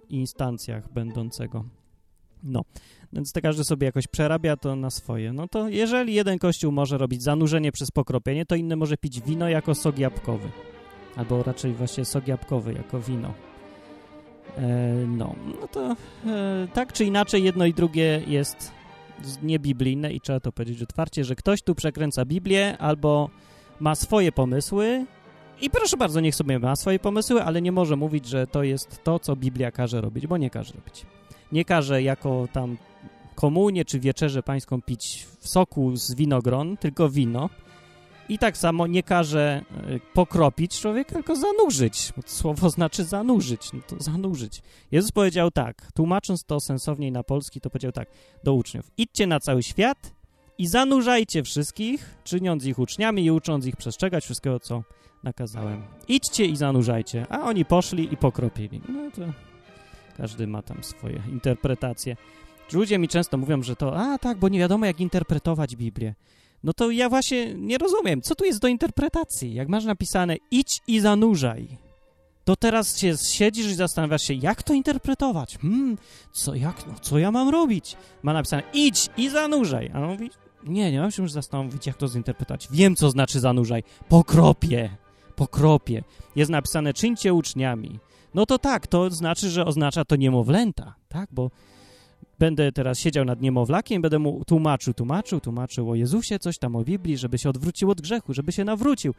[0.09, 1.65] instancjach będącego.
[2.43, 2.62] No,
[3.13, 5.33] więc to każdy sobie jakoś przerabia to na swoje.
[5.33, 9.49] No to jeżeli jeden kościół może robić zanurzenie przez pokropienie, to inny może pić wino
[9.49, 10.49] jako sok jabłkowy.
[11.15, 13.33] Albo raczej właśnie sok jabłkowy jako wino.
[14.57, 15.95] E, no, no to
[16.25, 18.71] e, tak czy inaczej jedno i drugie jest
[19.43, 23.29] niebiblijne i trzeba to powiedzieć otwarcie, że ktoś tu przekręca Biblię albo
[23.79, 25.05] ma swoje pomysły
[25.61, 29.03] i proszę bardzo, niech sobie ma swoje pomysły, ale nie może mówić, że to jest
[29.03, 31.05] to, co Biblia każe robić, bo nie każe robić
[31.51, 32.77] nie każe jako tam
[33.39, 37.49] komunię czy wieczerzę pańską pić w soku z winogron, tylko wino.
[38.30, 42.13] I tak samo nie każe e, pokropić człowieka, tylko zanurzyć.
[42.25, 44.62] Słowo znaczy zanurzyć, no to zanurzyć.
[44.91, 48.08] Jezus powiedział tak, tłumacząc to sensowniej na polski, to powiedział tak
[48.43, 48.91] do uczniów.
[48.97, 50.13] Idźcie na cały świat
[50.58, 54.84] i zanurzajcie wszystkich, czyniąc ich uczniami i ucząc ich przestrzegać wszystkiego, co
[55.23, 55.84] nakazałem.
[56.08, 57.25] Idźcie i zanurzajcie.
[57.30, 58.82] A oni poszli i pokropili.
[58.89, 59.21] No to
[60.17, 62.15] każdy ma tam swoje interpretacje.
[62.73, 66.15] Ludzie mi często mówią, że to, a tak, bo nie wiadomo jak interpretować Biblię.
[66.63, 69.53] No to ja właśnie nie rozumiem, co tu jest do interpretacji?
[69.53, 71.67] Jak masz napisane idź i zanurzaj,
[72.45, 75.58] to teraz się siedzisz i zastanawiasz się, jak to interpretować?
[75.58, 75.97] Hmm,
[76.32, 77.95] co, jak, no, co ja mam robić?
[78.23, 79.91] Ma napisane idź i zanurzaj.
[79.93, 80.29] A on mówi,
[80.63, 82.67] nie, nie mam się już zastanowić, jak to zinterpretować.
[82.71, 83.84] Wiem, co znaczy zanurzaj.
[84.10, 84.89] Pokropie,
[85.36, 86.03] pokropie.
[86.36, 87.99] Jest napisane czyńcie uczniami
[88.34, 91.51] no to tak, to znaczy, że oznacza to niemowlęta, tak, bo
[92.39, 96.84] będę teraz siedział nad niemowlakiem, będę mu tłumaczył, tłumaczył, tłumaczył o Jezusie, coś tam o
[96.84, 99.13] Biblii, żeby się odwrócił od grzechu, żeby się nawrócił,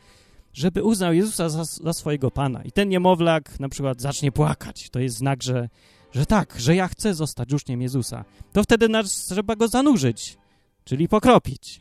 [0.52, 2.62] żeby uznał Jezusa za, za swojego Pana.
[2.62, 4.90] I ten niemowlak na przykład zacznie płakać.
[4.90, 5.68] To jest znak, że,
[6.12, 8.24] że tak, że ja chcę zostać uczniem Jezusa.
[8.52, 10.38] To wtedy nas, trzeba go zanurzyć,
[10.84, 11.80] czyli pokropić.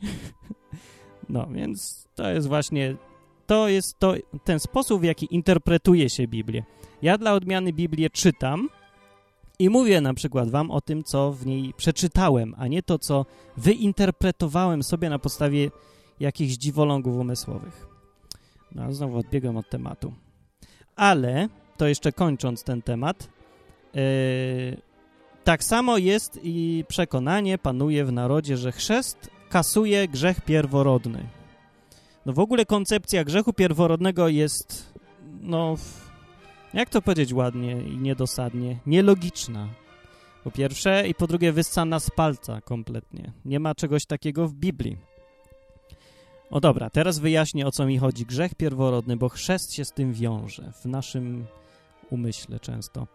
[1.28, 2.96] No, więc to jest właśnie,
[3.46, 6.64] to jest to, ten sposób, w jaki interpretuje się Biblię.
[7.02, 8.68] Ja dla odmiany Biblię czytam
[9.60, 13.26] i mówię na przykład wam o tym, co w niej przeczytałem, a nie to, co
[13.56, 15.70] wyinterpretowałem sobie na podstawie
[16.20, 17.86] jakichś dziwolągów umysłowych.
[18.74, 20.12] No, znowu odbiegłem od tematu.
[20.96, 23.28] Ale, to jeszcze kończąc ten temat,
[23.94, 24.02] yy,
[25.44, 31.26] tak samo jest i przekonanie panuje w narodzie, że chrzest kasuje grzech pierworodny.
[32.26, 34.94] No w ogóle koncepcja grzechu pierworodnego jest,
[35.40, 35.76] no,
[36.74, 38.76] jak to powiedzieć ładnie i niedosadnie?
[38.86, 39.68] Nielogiczna.
[40.44, 43.32] Po pierwsze i po drugie wyssana z palca kompletnie.
[43.44, 44.96] Nie ma czegoś takiego w Biblii.
[46.50, 48.26] O dobra, teraz wyjaśnię o co mi chodzi.
[48.26, 51.46] Grzech pierworodny, bo chrzest się z tym wiąże w naszym
[52.10, 53.06] umyśle często.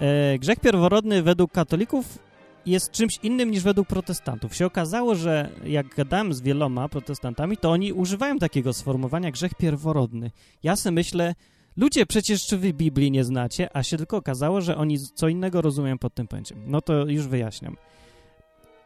[0.00, 2.18] E, grzech pierworodny według katolików
[2.66, 4.56] jest czymś innym niż według protestantów.
[4.56, 10.30] Się okazało, że jak gadałem z wieloma protestantami, to oni używają takiego sformułowania grzech pierworodny.
[10.62, 11.34] Ja sobie myślę,
[11.76, 15.62] Ludzie, przecież czy wy Biblii nie znacie, a się tylko okazało, że oni co innego
[15.62, 16.58] rozumieją pod tym pojęciem.
[16.66, 17.76] No to już wyjaśniam.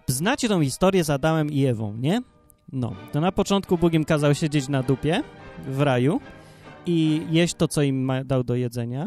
[0.06, 2.22] Znacie tą historię z Adamem i Ewą, nie?
[2.72, 5.22] No, to na początku Bóg im kazał siedzieć na dupie
[5.66, 6.20] w raju
[6.86, 9.06] i jeść to, co im dał do jedzenia,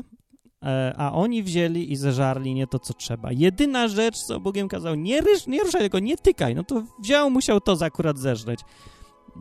[0.63, 3.31] e, a oni wzięli i zeżarli nie to, co trzeba.
[3.31, 7.61] Jedyna rzecz, co Bogiem kazał, nie, nie ruszaj tego, nie tykaj, no to wziął, musiał
[7.61, 8.59] to akurat zeżreć.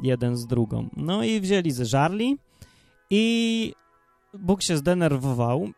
[0.02, 0.88] jeden z drugą.
[0.96, 2.38] No i wzięli ze żarli
[3.10, 3.72] i
[4.38, 5.68] Bóg się zdenerwował,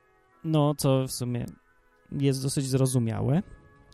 [0.45, 1.47] no co w sumie
[2.13, 3.43] jest dosyć zrozumiałe,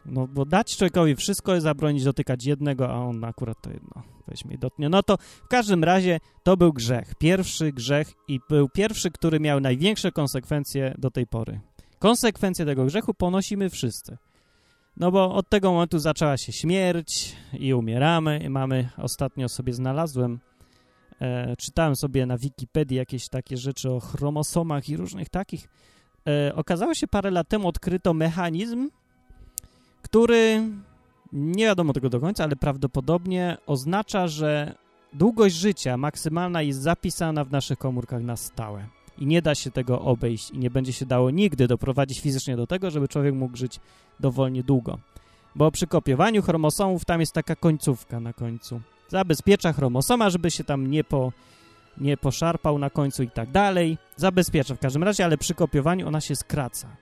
[0.07, 4.59] no bo dać człowiekowi wszystko zabronić dotykać jednego, a on akurat to jedno weźmie i
[4.59, 4.89] dotknie.
[4.89, 7.15] No to w każdym razie to był grzech.
[7.19, 11.61] Pierwszy grzech i był pierwszy, który miał największe konsekwencje do tej pory.
[11.99, 14.17] Konsekwencje tego grzechu ponosimy wszyscy.
[14.97, 18.39] No bo od tego momentu zaczęła się śmierć i umieramy.
[18.39, 20.41] I mamy, ostatnio sobie znalazłem,
[21.21, 25.69] e, czytałem sobie na Wikipedii jakieś takie rzeczy o chromosomach i różnych takich.
[26.29, 28.91] E, okazało się parę lat temu odkryto mechanizm,
[30.03, 30.63] który
[31.33, 34.75] nie wiadomo tego do końca, ale prawdopodobnie oznacza, że
[35.13, 38.87] długość życia maksymalna jest zapisana w naszych komórkach na stałe.
[39.19, 42.67] I nie da się tego obejść i nie będzie się dało nigdy doprowadzić fizycznie do
[42.67, 43.81] tego, żeby człowiek mógł żyć
[44.21, 44.99] dowolnie długo.
[45.55, 48.81] Bo przy kopiowaniu chromosomów tam jest taka końcówka na końcu.
[49.09, 51.33] Zabezpiecza chromosoma, żeby się tam nie, po,
[51.99, 53.99] nie poszarpał na końcu i tak dalej.
[54.17, 56.97] Zabezpiecza w każdym razie, ale przy kopiowaniu ona się skraca.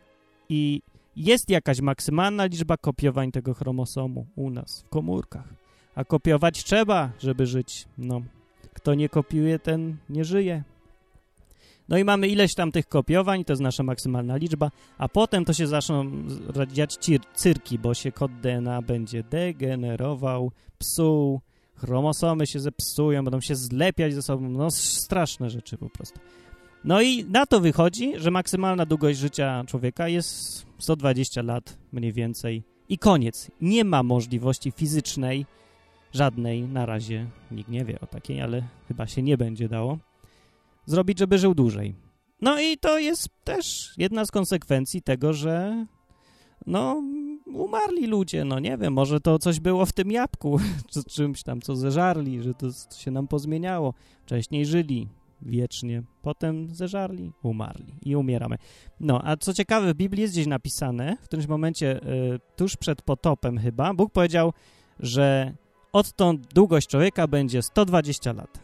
[0.49, 0.83] I
[1.17, 5.55] jest jakaś maksymalna liczba kopiowań tego chromosomu u nas w komórkach.
[5.95, 7.87] A kopiować trzeba, żeby żyć.
[7.99, 8.23] No,
[8.75, 10.63] kto nie kopiuje, ten nie żyje.
[11.89, 15.53] No i mamy ileś tam tych kopiowań, to jest nasza maksymalna liczba, a potem to
[15.53, 16.11] się zaczną
[16.73, 16.99] dziać
[17.35, 21.41] cyrki, bo się kod DNA będzie degenerował, psuł,
[21.83, 26.21] chromosomy się zepsują, będą się zlepiać ze sobą, no straszne rzeczy po prostu.
[26.85, 32.63] No i na to wychodzi, że maksymalna długość życia człowieka jest 120 lat mniej więcej
[32.89, 33.51] i koniec.
[33.61, 35.47] Nie ma możliwości fizycznej,
[36.13, 39.99] żadnej na razie, nikt nie wie o takiej, ale chyba się nie będzie dało,
[40.87, 41.95] zrobić, żeby żył dłużej.
[42.41, 45.87] No i to jest też jedna z konsekwencji tego, że
[46.67, 47.03] no
[47.57, 50.59] umarli ludzie, no nie wiem, może to coś było w tym jabłku,
[50.93, 53.95] czy czymś tam, co zeżarli, że to się nam pozmieniało.
[54.23, 55.09] Wcześniej żyli,
[55.43, 56.03] wiecznie.
[56.23, 58.57] Potem zeżarli, umarli i umieramy.
[59.01, 62.01] No, a co ciekawe, w Biblii jest gdzieś napisane, w którymś momencie,
[62.35, 64.53] y, tuż przed potopem chyba, Bóg powiedział,
[65.01, 65.55] że
[65.93, 68.61] odtąd długość człowieka będzie 120 lat.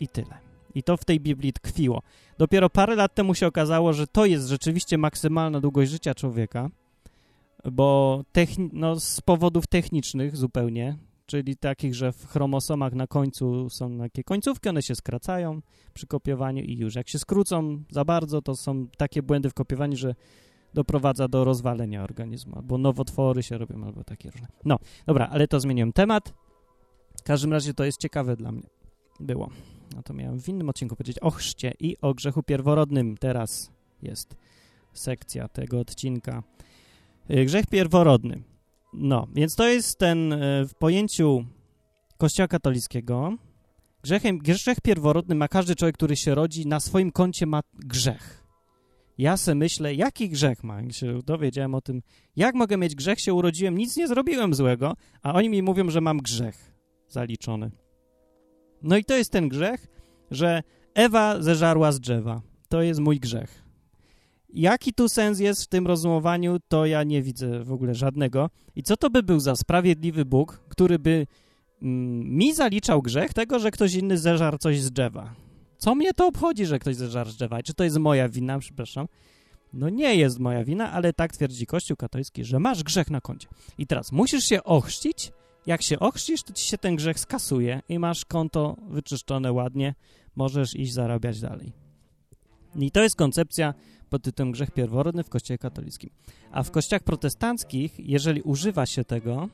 [0.00, 0.38] I tyle.
[0.74, 2.02] I to w tej Biblii tkwiło.
[2.38, 6.70] Dopiero parę lat temu się okazało, że to jest rzeczywiście maksymalna długość życia człowieka,
[7.72, 8.22] bo
[8.72, 14.68] no, z powodów technicznych zupełnie, czyli takich, że w chromosomach na końcu są takie końcówki,
[14.68, 15.60] one się skracają
[15.94, 16.94] przy kopiowaniu i już.
[16.94, 20.14] Jak się skrócą za bardzo, to są takie błędy w kopiowaniu, że
[20.74, 24.48] doprowadza do rozwalenia organizmu, albo nowotwory się robią, albo takie różne.
[24.64, 26.34] No, dobra, ale to zmieniłem temat.
[27.18, 28.66] W każdym razie to jest ciekawe dla mnie.
[29.20, 29.50] Było.
[29.96, 33.16] No to miałem w innym odcinku powiedzieć o chrzcie i o grzechu pierworodnym.
[33.16, 33.70] Teraz
[34.02, 34.36] jest
[34.92, 36.42] sekcja tego odcinka.
[37.30, 38.42] Grzech pierworodny.
[38.92, 41.44] No, więc to jest ten e, w pojęciu
[42.18, 43.36] Kościoła katolickiego.
[44.02, 48.46] Grzechem, grzech pierworodny ma każdy człowiek, który się rodzi, na swoim koncie ma grzech.
[49.18, 50.82] Ja se myślę, jaki grzech ma?
[50.82, 52.02] Jak się dowiedziałem o tym,
[52.36, 56.00] jak mogę mieć grzech, się urodziłem, nic nie zrobiłem złego, a oni mi mówią, że
[56.00, 56.74] mam grzech
[57.08, 57.70] zaliczony.
[58.82, 59.86] No i to jest ten grzech,
[60.30, 60.62] że
[60.94, 62.42] Ewa zeżarła z drzewa.
[62.68, 63.69] To jest mój grzech.
[64.54, 68.50] Jaki tu sens jest w tym rozumowaniu, to ja nie widzę w ogóle żadnego.
[68.76, 71.26] I co to by był za sprawiedliwy Bóg, który by
[71.82, 75.34] mm, mi zaliczał grzech tego, że ktoś inny zeżarł coś z drzewa?
[75.78, 77.62] Co mnie to obchodzi, że ktoś zeżarł z drzewa?
[77.62, 78.58] Czy to jest moja wina?
[78.58, 79.06] Przepraszam.
[79.72, 83.48] No nie jest moja wina, ale tak twierdzi Kościół katolicki, że masz grzech na koncie.
[83.78, 85.32] I teraz musisz się ochrzcić.
[85.66, 89.94] Jak się ochrzcisz, to ci się ten grzech skasuje i masz konto wyczyszczone ładnie.
[90.36, 91.72] Możesz iść zarabiać dalej.
[92.76, 93.74] I to jest koncepcja
[94.10, 96.10] pod tytułem grzech pierworodny w kościele katolickim.
[96.50, 99.48] A w kościołach protestanckich, jeżeli używa się tego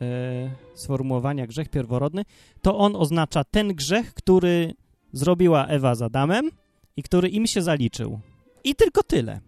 [0.00, 2.22] e, sformułowania grzech pierworodny,
[2.62, 4.74] to on oznacza ten grzech, który
[5.12, 6.50] zrobiła Ewa z Adamem
[6.96, 8.20] i który im się zaliczył.
[8.64, 9.40] I tylko tyle.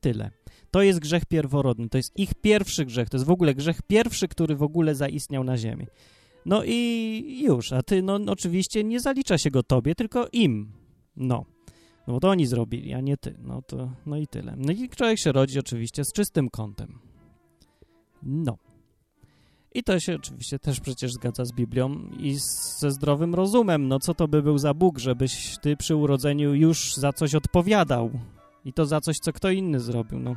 [0.00, 0.30] Tyle.
[0.70, 4.28] To jest grzech pierworodny, to jest ich pierwszy grzech, to jest w ogóle grzech pierwszy,
[4.28, 5.86] który w ogóle zaistniał na ziemi.
[6.46, 10.72] No i już, a ty, no oczywiście nie zalicza się go tobie, tylko im.
[11.16, 11.55] No.
[12.06, 13.34] No bo to oni zrobili, a nie ty.
[13.42, 14.54] No to, no i tyle.
[14.56, 16.98] No i człowiek się rodzi oczywiście z czystym kątem.
[18.22, 18.58] No.
[19.74, 23.88] I to się oczywiście też przecież zgadza z Biblią i z, ze zdrowym rozumem.
[23.88, 28.10] No co to by był za Bóg, żebyś ty przy urodzeniu już za coś odpowiadał
[28.64, 30.18] i to za coś, co kto inny zrobił.
[30.18, 30.36] No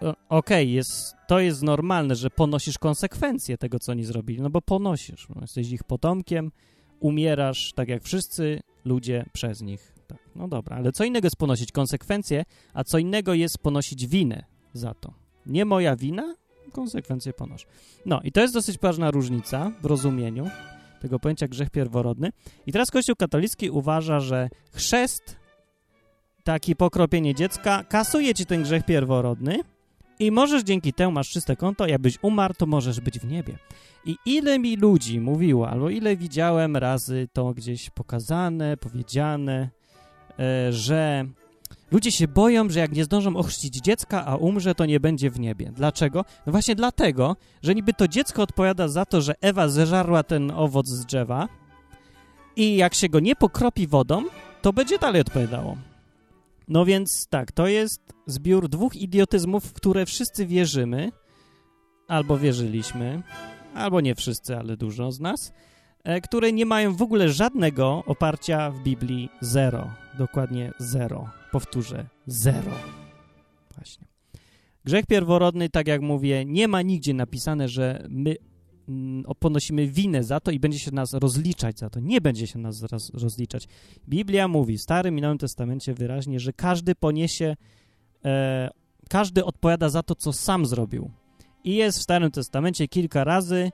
[0.00, 4.62] okej, okay, jest, to jest normalne, że ponosisz konsekwencje tego, co oni zrobili, no bo
[4.62, 5.28] ponosisz.
[5.28, 6.52] No, jesteś ich potomkiem,
[7.00, 11.72] umierasz tak jak wszyscy ludzie przez nich tak, no dobra, ale co innego jest ponosić
[11.72, 15.14] konsekwencje, a co innego jest ponosić winę za to.
[15.46, 16.34] Nie moja wina,
[16.72, 17.66] konsekwencje ponosz.
[18.06, 20.50] No i to jest dosyć ważna różnica w rozumieniu.
[21.00, 22.32] tego pojęcia grzech pierworodny.
[22.66, 25.36] I teraz Kościół katolicki uważa, że chrzest,
[26.44, 29.60] taki pokropienie dziecka, kasuje ci ten grzech pierworodny
[30.18, 33.58] i możesz dzięki temu, masz czyste konto, jakbyś umarł, to możesz być w niebie.
[34.04, 39.70] I ile mi ludzi mówiło, albo ile widziałem razy to gdzieś pokazane, powiedziane,
[40.70, 41.26] że
[41.90, 45.40] ludzie się boją, że jak nie zdążą ochrzcić dziecka, a umrze, to nie będzie w
[45.40, 45.72] niebie.
[45.74, 46.24] Dlaczego?
[46.46, 50.86] No właśnie dlatego, że niby to dziecko odpowiada za to, że Ewa zeżarła ten owoc
[50.86, 51.48] z drzewa
[52.56, 54.22] i jak się go nie pokropi wodą,
[54.62, 55.76] to będzie dalej odpowiadało.
[56.68, 61.12] No więc tak, to jest zbiór dwóch idiotyzmów, w które wszyscy wierzymy,
[62.08, 63.22] albo wierzyliśmy,
[63.74, 65.52] albo nie wszyscy, ale dużo z nas, e,
[66.22, 69.90] które nie mają w ogóle żadnego oparcia w Biblii zero.
[70.18, 71.28] Dokładnie zero.
[71.52, 72.72] Powtórzę, zero.
[73.74, 74.06] Właśnie.
[74.84, 78.36] Grzech pierworodny, tak jak mówię, nie ma nigdzie napisane, że my
[78.88, 82.00] mm, ponosimy winę za to i będzie się nas rozliczać za to.
[82.00, 83.68] Nie będzie się nas roz, rozliczać.
[84.08, 87.56] Biblia mówi w Starym i Nowym Testamencie wyraźnie, że każdy poniesie,
[88.24, 88.70] e,
[89.08, 91.10] każdy odpowiada za to, co sam zrobił.
[91.64, 93.70] I jest w Starym Testamencie kilka razy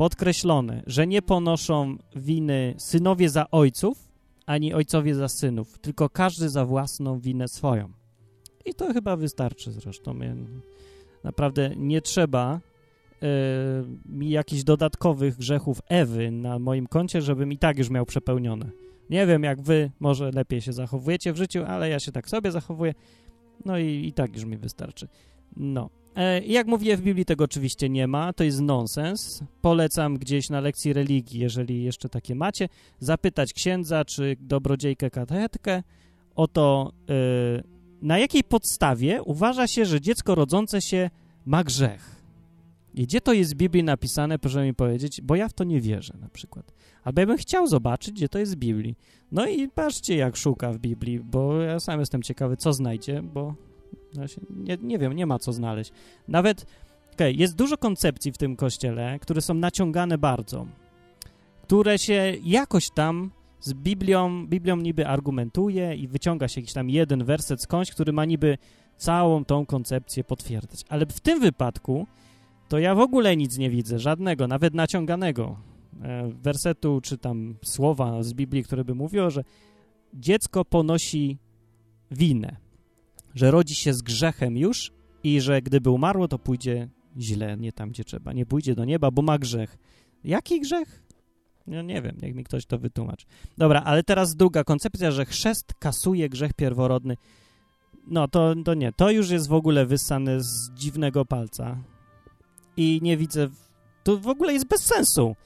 [0.00, 4.08] podkreślone, że nie ponoszą winy synowie za ojców,
[4.46, 7.92] ani ojcowie za synów, tylko każdy za własną winę swoją.
[8.64, 10.14] I to chyba wystarczy zresztą.
[11.24, 13.26] Naprawdę nie trzeba y,
[14.06, 18.70] mi jakichś dodatkowych grzechów Ewy na moim koncie, żebym i tak już miał przepełnione.
[19.10, 22.52] Nie wiem, jak wy może lepiej się zachowujecie w życiu, ale ja się tak sobie
[22.52, 22.94] zachowuję,
[23.64, 25.08] no i, i tak już mi wystarczy.
[25.56, 25.99] No.
[26.16, 29.42] E, jak mówię, w Biblii tego oczywiście nie ma, to jest nonsens.
[29.60, 32.68] Polecam gdzieś na lekcji religii, jeżeli jeszcze takie macie,
[32.98, 35.82] zapytać księdza czy dobrodziejkę katechetkę
[36.34, 37.14] o to, e,
[38.02, 41.10] na jakiej podstawie uważa się, że dziecko rodzące się
[41.46, 42.20] ma grzech.
[42.94, 45.80] I gdzie to jest w Biblii napisane, proszę mi powiedzieć, bo ja w to nie
[45.80, 46.72] wierzę na przykład.
[47.04, 48.96] Albo ja bym chciał zobaczyć, gdzie to jest w Biblii.
[49.32, 53.54] No i patrzcie, jak szuka w Biblii, bo ja sam jestem ciekawy, co znajdzie, bo
[54.50, 55.92] nie, nie wiem, nie ma co znaleźć.
[56.28, 56.66] Nawet,
[57.12, 60.66] okay, jest dużo koncepcji w tym kościele, które są naciągane bardzo,
[61.62, 67.24] które się jakoś tam z Biblią, Biblią niby argumentuje i wyciąga się jakiś tam jeden
[67.24, 68.58] werset skądś, który ma niby
[68.96, 70.84] całą tą koncepcję potwierdzać.
[70.88, 72.06] Ale w tym wypadku
[72.68, 75.56] to ja w ogóle nic nie widzę, żadnego, nawet naciąganego
[76.02, 79.44] e, wersetu czy tam słowa z Biblii, które by mówiło, że
[80.14, 81.38] dziecko ponosi
[82.10, 82.56] winę
[83.34, 84.92] że rodzi się z grzechem już
[85.24, 86.88] i że gdyby umarło, to pójdzie
[87.18, 88.32] źle, nie tam, gdzie trzeba.
[88.32, 89.78] Nie pójdzie do nieba, bo ma grzech.
[90.24, 91.02] Jaki grzech?
[91.66, 93.26] No nie wiem, niech mi ktoś to wytłumaczy.
[93.58, 97.16] Dobra, ale teraz druga koncepcja, że chrzest kasuje grzech pierworodny.
[98.06, 101.76] No to, to nie, to już jest w ogóle wyssane z dziwnego palca.
[102.76, 103.48] I nie widzę,
[104.02, 105.36] to w ogóle jest bez sensu.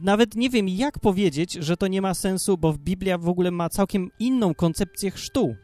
[0.00, 3.68] Nawet nie wiem, jak powiedzieć, że to nie ma sensu, bo Biblia w ogóle ma
[3.68, 5.54] całkiem inną koncepcję chrztu.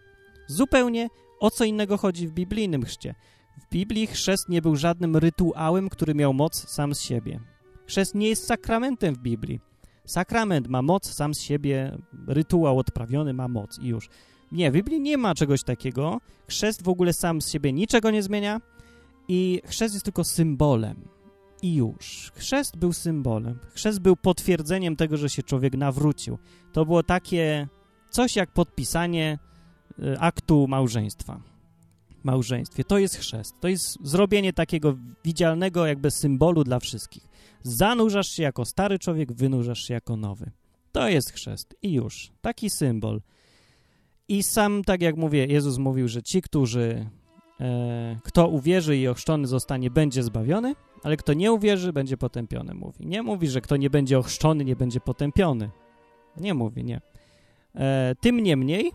[0.46, 1.08] Zupełnie
[1.40, 3.14] o co innego chodzi w biblijnym chrzcie?
[3.58, 7.40] W Biblii chrzest nie był żadnym rytuałem, który miał moc sam z siebie.
[7.86, 9.60] Chrzest nie jest sakramentem w Biblii.
[10.04, 14.08] Sakrament ma moc sam z siebie, rytuał odprawiony ma moc i już.
[14.52, 16.20] Nie, w Biblii nie ma czegoś takiego.
[16.48, 18.60] Chrzest w ogóle sam z siebie niczego nie zmienia
[19.28, 21.08] i chrzest jest tylko symbolem.
[21.62, 22.32] I już.
[22.34, 23.58] Chrzest był symbolem.
[23.74, 26.38] Chrzest był potwierdzeniem tego, że się człowiek nawrócił.
[26.72, 27.68] To było takie
[28.10, 29.38] coś jak podpisanie
[30.18, 31.40] aktu małżeństwa.
[32.24, 32.84] Małżeństwie.
[32.84, 33.54] To jest chrzest.
[33.60, 37.28] To jest zrobienie takiego widzialnego jakby symbolu dla wszystkich.
[37.62, 40.50] Zanurzasz się jako stary człowiek, wynurzasz się jako nowy.
[40.92, 41.76] To jest chrzest.
[41.82, 42.32] I już.
[42.40, 43.20] Taki symbol.
[44.28, 47.06] I sam, tak jak mówię, Jezus mówił, że ci, którzy
[47.60, 53.06] e, kto uwierzy i ochrzczony zostanie, będzie zbawiony, ale kto nie uwierzy, będzie potępiony, mówi.
[53.06, 55.70] Nie mówi, że kto nie będzie ochrzczony, nie będzie potępiony.
[56.36, 57.00] Nie mówi, nie.
[57.74, 58.92] E, tym niemniej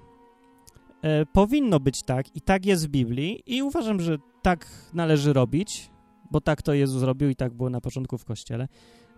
[1.04, 5.90] E, powinno być tak i tak jest w Biblii i uważam, że tak należy robić,
[6.32, 8.68] bo tak to Jezus zrobił i tak było na początku w Kościele,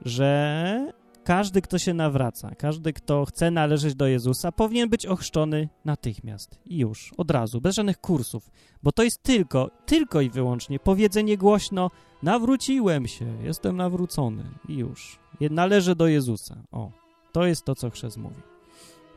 [0.06, 6.60] że każdy, kto się nawraca, każdy, kto chce należeć do Jezusa, powinien być ochrzczony natychmiast
[6.65, 8.52] i już, od razu, bez żadnych kursów,
[8.83, 11.92] bo to jest tylko, tylko i wyłącznie powiedzenie głośno,
[12.23, 15.19] nawróciłem się, jestem nawrócony i już.
[15.52, 16.56] Należę do Jezusa.
[16.71, 16.92] O,
[17.31, 18.42] to jest to, co chrzest mówi.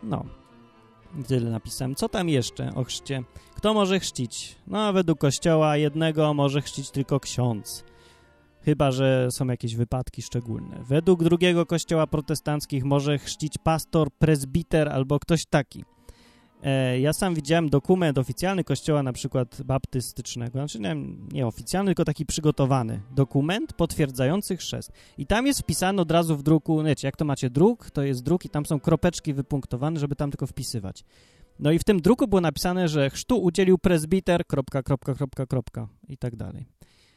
[0.03, 0.25] No,
[1.27, 1.95] Tyle napisałem.
[1.95, 3.23] Co tam jeszcze o chrzcie?
[3.55, 4.57] Kto może chrzcić?
[4.67, 7.85] No, według kościoła jednego może chrzcić tylko ksiądz.
[8.63, 10.79] Chyba, że są jakieś wypadki szczególne.
[10.89, 15.85] Według drugiego kościoła protestanckich może chrzcić pastor, prezbiter albo ktoś taki.
[16.63, 20.97] E, ja sam widziałem dokument oficjalny kościoła na przykład baptystycznego, znaczy nie,
[21.33, 24.93] nie oficjalny, tylko taki przygotowany dokument potwierdzający chrzest.
[25.19, 28.23] I tam jest wpisane od razu w druku, wiecie, jak to macie druk, to jest
[28.23, 31.05] druk i tam są kropeczki wypunktowane, żeby tam tylko wpisywać.
[31.59, 35.89] No i w tym druku było napisane, że chrztu udzielił prezbiter, kropka, kropka, kropka, kropka
[36.09, 36.67] i tak dalej.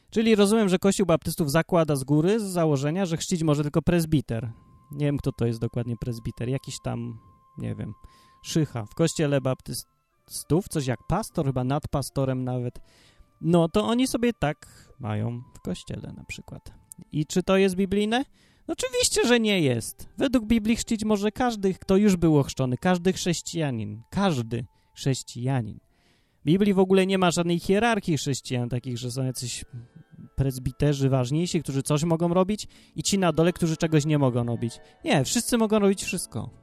[0.10, 4.52] Czyli rozumiem, że Kościół Baptystów zakłada z góry, z założenia, że chrzcić może tylko prezbiter.
[4.92, 7.20] Nie wiem, kto to jest dokładnie prezbiter, jakiś tam,
[7.58, 7.94] nie wiem,
[8.42, 8.86] szycha.
[8.86, 12.80] W Kościele Baptystów, coś jak pastor, chyba nad pastorem nawet,
[13.42, 16.74] no to oni sobie tak mają w Kościele na przykład.
[17.12, 18.26] I czy to jest biblijne?
[18.68, 20.10] Oczywiście, że nie jest.
[20.18, 24.66] Według Biblii chrzcić może każdy, kto już był ochrzczony, każdy chrześcijanin, każdy
[24.96, 25.80] chrześcijanin.
[26.42, 29.66] W Biblii w ogóle nie ma żadnej hierarchii chrześcijan, takich, że są jacyś
[30.36, 34.80] prezbiterzy ważniejsi, którzy coś mogą robić i ci na dole, którzy czegoś nie mogą robić.
[35.06, 36.61] Nie, wszyscy mogą robić wszystko.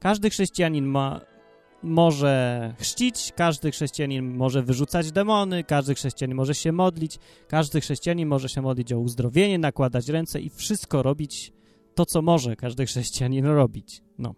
[0.00, 1.20] Każdy chrześcijanin ma,
[1.82, 8.48] może chrzcić, każdy chrześcijanin może wyrzucać demony, każdy chrześcijanin może się modlić, każdy chrześcijanin może
[8.48, 11.52] się modlić o uzdrowienie, nakładać ręce i wszystko robić
[11.94, 14.02] to, co może każdy chrześcijanin robić.
[14.18, 14.34] No.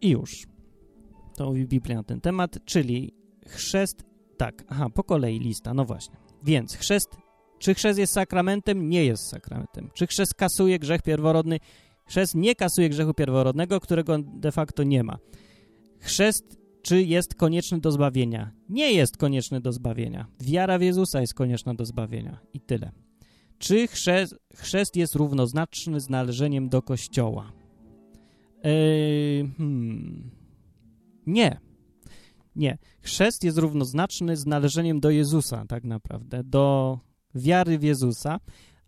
[0.00, 0.46] I już.
[1.36, 3.14] To mówi Biblia na ten temat, czyli
[3.46, 4.04] chrzest,
[4.36, 6.16] tak, aha, po kolei lista, no właśnie.
[6.42, 7.16] Więc chrzest,
[7.58, 8.88] czy chrzest jest sakramentem?
[8.88, 9.90] Nie jest sakramentem.
[9.94, 11.58] Czy chrzest kasuje grzech pierworodny?
[12.06, 15.18] Chrzest nie kasuje grzechu pierworodnego, którego de facto nie ma.
[16.00, 18.52] Chrzest czy jest konieczny do zbawienia?
[18.68, 20.26] Nie jest konieczny do zbawienia.
[20.40, 22.38] Wiara w Jezusa jest konieczna do zbawienia.
[22.54, 22.92] I tyle.
[23.58, 27.52] Czy chrzest, chrzest jest równoznaczny z należeniem do Kościoła?
[28.64, 30.30] Yy, hmm.
[31.26, 31.60] Nie.
[32.56, 32.78] Nie.
[33.00, 36.98] Chrzest jest równoznaczny z należeniem do Jezusa, tak naprawdę, do
[37.34, 38.40] wiary w Jezusa,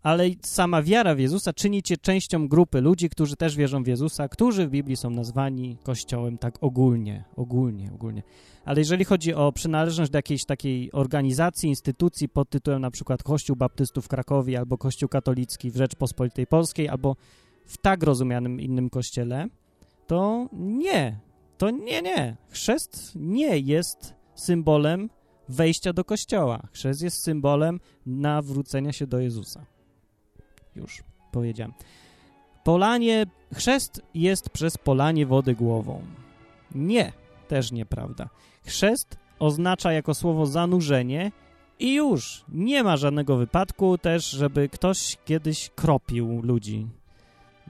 [0.03, 4.29] ale sama wiara w Jezusa czyni cię częścią grupy ludzi, którzy też wierzą w Jezusa,
[4.29, 8.23] którzy w Biblii są nazwani Kościołem tak ogólnie, ogólnie, ogólnie.
[8.65, 13.55] Ale jeżeli chodzi o przynależność do jakiejś takiej organizacji, instytucji pod tytułem na przykład Kościół
[13.55, 17.15] Baptystów w Krakowie albo Kościół Katolicki w Rzeczpospolitej Polskiej albo
[17.65, 19.47] w tak rozumianym innym kościele,
[20.07, 21.19] to nie,
[21.57, 22.37] to nie, nie.
[22.49, 25.09] Chrzest nie jest symbolem
[25.49, 26.67] wejścia do kościoła.
[26.71, 29.78] Chrzest jest symbolem nawrócenia się do Jezusa
[30.79, 31.73] już powiedziałem.
[32.63, 36.01] Polanie, chrzest jest przez polanie wody głową.
[36.75, 37.11] Nie,
[37.47, 38.29] też nieprawda.
[38.65, 41.31] Chrzest oznacza jako słowo zanurzenie
[41.79, 46.87] i już nie ma żadnego wypadku też, żeby ktoś kiedyś kropił ludzi.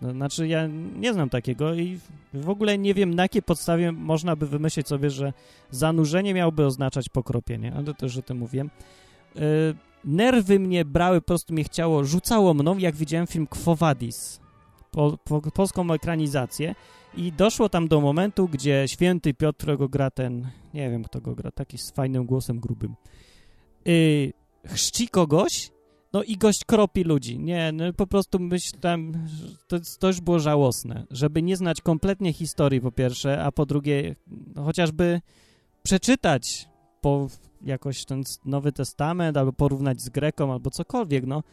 [0.01, 1.99] No, znaczy, ja nie znam takiego i
[2.34, 5.34] w ogóle nie wiem, na jakiej podstawie można by wymyślić sobie, że
[5.72, 8.70] zanurzenie miałoby oznaczać pokropienie, ale to też o tym mówiłem.
[9.36, 9.41] Yy,
[10.04, 14.39] nerwy mnie brały, po prostu mnie chciało, rzucało mną, jak widziałem film Quo Vadis,
[14.91, 16.76] po, po, polską ekranizację
[17.18, 21.36] i doszło tam do momentu, gdzie święty Piotr, którego gra ten, nie wiem kto go
[21.36, 22.95] gra, taki z fajnym głosem grubym,
[23.86, 24.34] yy,
[24.68, 25.72] chrzci kogoś,
[26.14, 27.39] no i gość kropi ludzi.
[27.39, 29.28] Nie, no po prostu myślałem,
[29.68, 34.16] to, to już było żałosne, żeby nie znać kompletnie historii po pierwsze, a po drugie
[34.56, 35.22] no, chociażby
[35.84, 36.70] przeczytać
[37.02, 37.28] po
[37.62, 41.43] jakoś ten Nowy Testament, albo porównać z Greką, albo cokolwiek, no.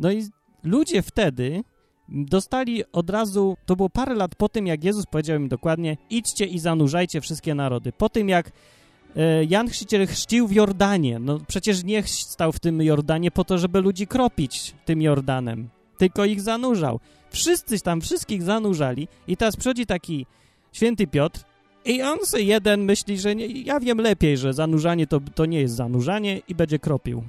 [0.00, 0.26] No i
[0.64, 1.62] ludzie wtedy
[2.08, 6.44] dostali od razu, to było parę lat po tym, jak Jezus powiedział im dokładnie, idźcie
[6.44, 7.92] i zanurzajcie wszystkie narody.
[7.92, 8.52] Po tym, jak
[9.16, 13.58] e, Jan Chrzciciel chrzcił w Jordanie, no przecież nie stał w tym Jordanie po to,
[13.58, 15.68] żeby ludzi kropić tym Jordanem,
[15.98, 17.00] tylko ich zanurzał.
[17.30, 20.26] Wszyscy tam wszystkich zanurzali i teraz przychodzi taki
[20.72, 21.44] święty Piotr
[21.88, 25.60] i on sobie jeden myśli, że nie, ja wiem lepiej, że zanurzanie to, to nie
[25.60, 27.22] jest zanurzanie i będzie kropił.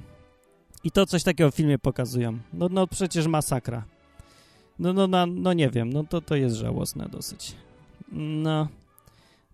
[0.84, 2.38] I to coś takiego w filmie pokazują.
[2.52, 3.84] No, no przecież masakra.
[4.78, 7.54] No, no, no, no nie wiem, no to, to jest żałosne dosyć.
[8.12, 8.68] No,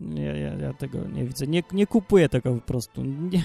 [0.00, 1.46] ja, ja, ja tego nie widzę.
[1.46, 3.04] Nie, nie kupuję tego po prostu.
[3.04, 3.44] Nie,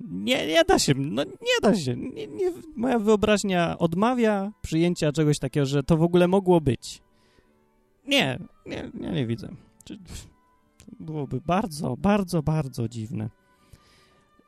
[0.00, 1.96] nie, nie da się, no nie da się.
[1.96, 7.02] Nie, nie, moja wyobraźnia odmawia przyjęcia czegoś takiego, że to w ogóle mogło być.
[8.06, 9.48] Nie, nie, nie, nie widzę.
[9.84, 9.98] Czy,
[11.00, 13.30] byłoby bardzo, bardzo, bardzo dziwne.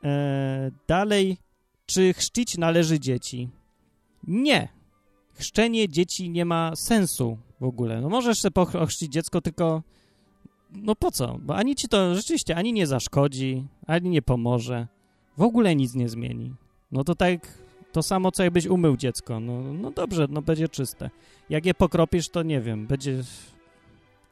[0.03, 1.37] E, dalej,
[1.85, 3.49] czy chrzcić należy dzieci?
[4.27, 4.69] Nie.
[5.33, 8.01] Chrzczenie dzieci nie ma sensu w ogóle.
[8.01, 9.83] No możesz sobie ochrzcić dziecko, tylko
[10.71, 11.37] no po co?
[11.41, 14.87] Bo ani ci to rzeczywiście ani nie zaszkodzi, ani nie pomoże.
[15.37, 16.53] W ogóle nic nie zmieni.
[16.91, 17.57] No to tak
[17.91, 19.39] to samo, co jakbyś umył dziecko.
[19.39, 21.09] No, no dobrze, no będzie czyste.
[21.49, 23.23] Jak je pokropisz, to nie wiem, będzie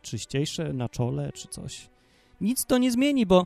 [0.01, 1.89] czyściejsze na czole czy coś
[2.41, 3.45] nic to nie zmieni, bo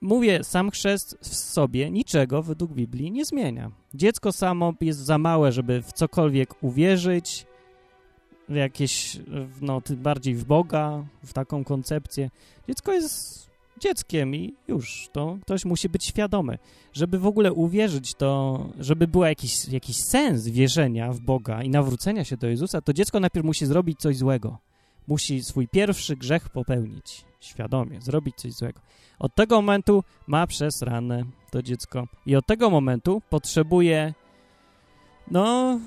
[0.00, 3.70] mówię, sam chrzest w sobie niczego według Biblii nie zmienia.
[3.94, 7.46] Dziecko samo jest za małe, żeby w cokolwiek uwierzyć,
[8.48, 9.18] w jakieś,
[9.60, 12.30] no, bardziej w Boga, w taką koncepcję.
[12.68, 13.50] Dziecko jest
[13.80, 16.58] dzieckiem i już, to ktoś musi być świadomy.
[16.92, 22.24] Żeby w ogóle uwierzyć to, żeby był jakiś, jakiś sens wierzenia w Boga i nawrócenia
[22.24, 24.58] się do Jezusa, to dziecko najpierw musi zrobić coś złego.
[25.06, 28.80] Musi swój pierwszy grzech popełnić, świadomie, zrobić coś złego.
[29.18, 34.14] Od tego momentu ma przez ranę to dziecko i od tego momentu potrzebuje,
[35.30, 35.78] no,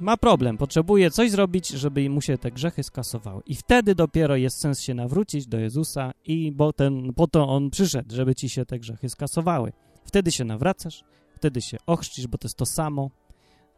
[0.00, 3.42] ma problem, potrzebuje coś zrobić, żeby mu się te grzechy skasowały.
[3.46, 7.70] I wtedy dopiero jest sens się nawrócić do Jezusa i bo ten, po to On
[7.70, 9.72] przyszedł, żeby ci się te grzechy skasowały.
[10.04, 11.04] Wtedy się nawracasz,
[11.36, 13.10] wtedy się ochrzcisz, bo to jest to samo.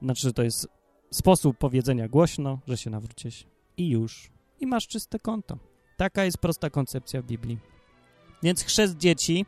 [0.03, 0.69] Znaczy, to jest
[1.11, 4.31] sposób powiedzenia głośno, że się nawrócisz i już.
[4.61, 5.59] I masz czyste konto.
[5.97, 7.59] Taka jest prosta koncepcja w Biblii.
[8.43, 9.47] Więc chrzest dzieci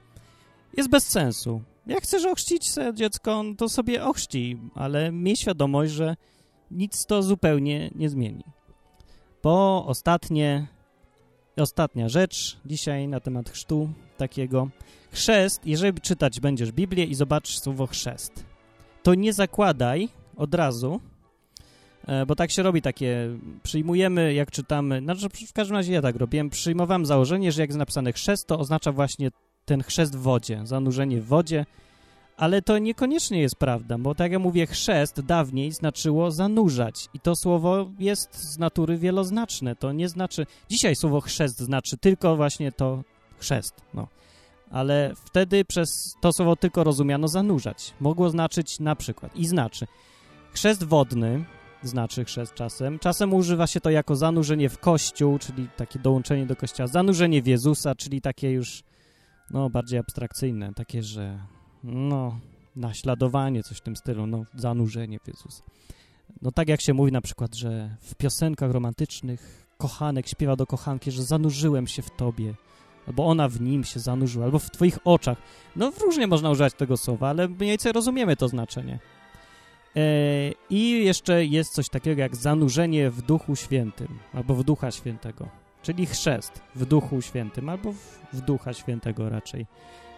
[0.76, 1.62] jest bez sensu.
[1.86, 6.16] Jak chcesz ochrzcić sobie dziecko, to sobie ochrzci, ale miej świadomość, że
[6.70, 8.44] nic to zupełnie nie zmieni.
[9.42, 10.66] Bo ostatnie,
[11.56, 14.68] ostatnia rzecz dzisiaj na temat chrztu takiego.
[15.12, 18.44] Chrzest, jeżeli czytać będziesz Biblię i zobaczysz słowo chrzest,
[19.02, 21.00] to nie zakładaj od razu,
[22.26, 23.28] bo tak się robi takie,
[23.62, 27.78] przyjmujemy, jak czytamy, znaczy w każdym razie ja tak robiłem, przyjmowałem założenie, że jak jest
[27.78, 29.30] napisane chrzest, to oznacza właśnie
[29.64, 31.66] ten chrzest w wodzie, zanurzenie w wodzie,
[32.36, 37.36] ale to niekoniecznie jest prawda, bo tak jak mówię, chrzest dawniej znaczyło zanurzać i to
[37.36, 39.76] słowo jest z natury wieloznaczne.
[39.76, 43.02] To nie znaczy, dzisiaj słowo chrzest znaczy tylko właśnie to
[43.38, 44.08] chrzest, no.
[44.70, 47.94] Ale wtedy przez to słowo tylko rozumiano zanurzać.
[48.00, 49.86] Mogło znaczyć na przykład i znaczy
[50.52, 51.44] chrzest wodny,
[51.82, 52.98] znaczy chrzest czasem.
[52.98, 56.86] Czasem używa się to jako zanurzenie w kościół, czyli takie dołączenie do kościoła.
[56.86, 58.82] Zanurzenie w Jezusa, czyli takie już
[59.50, 61.38] no, bardziej abstrakcyjne, takie, że
[61.84, 62.40] no,
[62.76, 65.62] naśladowanie, coś w tym stylu, no, zanurzenie w Jezusa.
[66.42, 71.10] No tak jak się mówi na przykład, że w piosenkach romantycznych kochanek śpiewa do kochanki,
[71.10, 72.54] że zanurzyłem się w tobie,
[73.06, 75.38] albo ona w nim się zanurzyła, albo w twoich oczach.
[75.76, 78.98] No różnie można używać tego słowa, ale mniej więcej rozumiemy to znaczenie.
[79.98, 85.48] E, I jeszcze jest coś takiego jak zanurzenie w Duchu Świętym, albo w Ducha Świętego,
[85.82, 89.66] czyli chrzest w Duchu Świętym, albo w, w Ducha Świętego raczej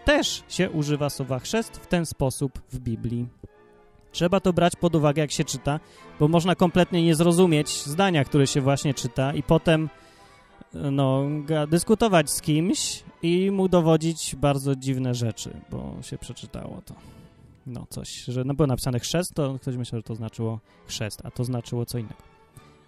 [0.05, 3.27] też się używa słowa chrzest w ten sposób w Biblii.
[4.11, 5.79] Trzeba to brać pod uwagę, jak się czyta,
[6.19, 9.89] bo można kompletnie nie zrozumieć zdania, które się właśnie czyta i potem
[10.73, 11.23] no,
[11.67, 17.20] dyskutować z kimś i mu dowodzić bardzo dziwne rzeczy, bo się przeczytało to.
[17.65, 21.31] No coś, że no było napisane chrzest, to ktoś myślał, że to znaczyło chrzest, a
[21.31, 22.21] to znaczyło co innego.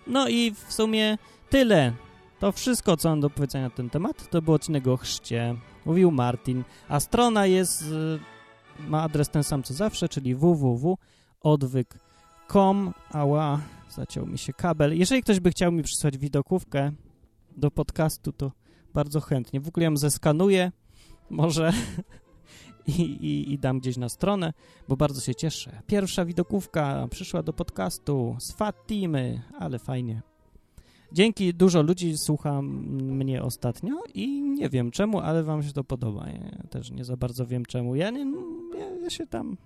[0.07, 1.17] No i w sumie
[1.49, 1.93] tyle.
[2.39, 5.55] To wszystko, co mam do powiedzenia na ten temat, to był odcinek o chrzcie.
[5.85, 8.19] Mówił Martin, a strona jest, y,
[8.87, 12.93] ma adres ten sam co zawsze, czyli www.odwyk.com.
[13.11, 13.59] Ała,
[13.89, 14.99] zaciął mi się kabel.
[14.99, 16.91] Jeżeli ktoś by chciał mi przysłać widokówkę
[17.57, 18.51] do podcastu, to
[18.93, 19.61] bardzo chętnie.
[19.61, 20.71] W ogóle ją zeskanuję,
[21.29, 21.73] może
[22.97, 24.53] i, i, i, dam gdzieś na stronę,
[24.87, 25.81] bo bardzo się cieszę.
[25.87, 30.21] Pierwsza widokówka przyszła do podcastu z Fatimy, ale fajnie.
[31.11, 36.25] Dzięki dużo ludzi słucha mnie ostatnio i nie wiem czemu, ale wam się to podoba.
[36.29, 37.95] Ja też nie za bardzo wiem czemu.
[37.95, 38.25] Ja, nie,
[38.79, 39.57] ja, ja się tam...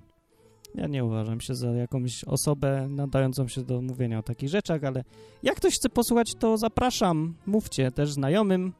[0.75, 5.03] Ja nie uważam się za jakąś osobę nadającą się do mówienia o takich rzeczach, ale
[5.43, 7.33] jak ktoś chce posłuchać, to zapraszam.
[7.45, 8.73] Mówcie też znajomym.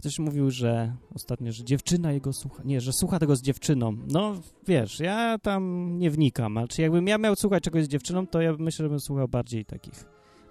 [0.00, 2.62] Ktoś mówił, że ostatnio, że dziewczyna jego słucha.
[2.64, 3.96] Nie, że słucha tego z dziewczyną.
[4.08, 4.34] No,
[4.66, 8.40] wiesz, ja tam nie wnikam, ale czy jakbym ja miał słuchać czegoś z dziewczyną, to
[8.40, 10.04] ja myślę, że bym słuchał bardziej takich.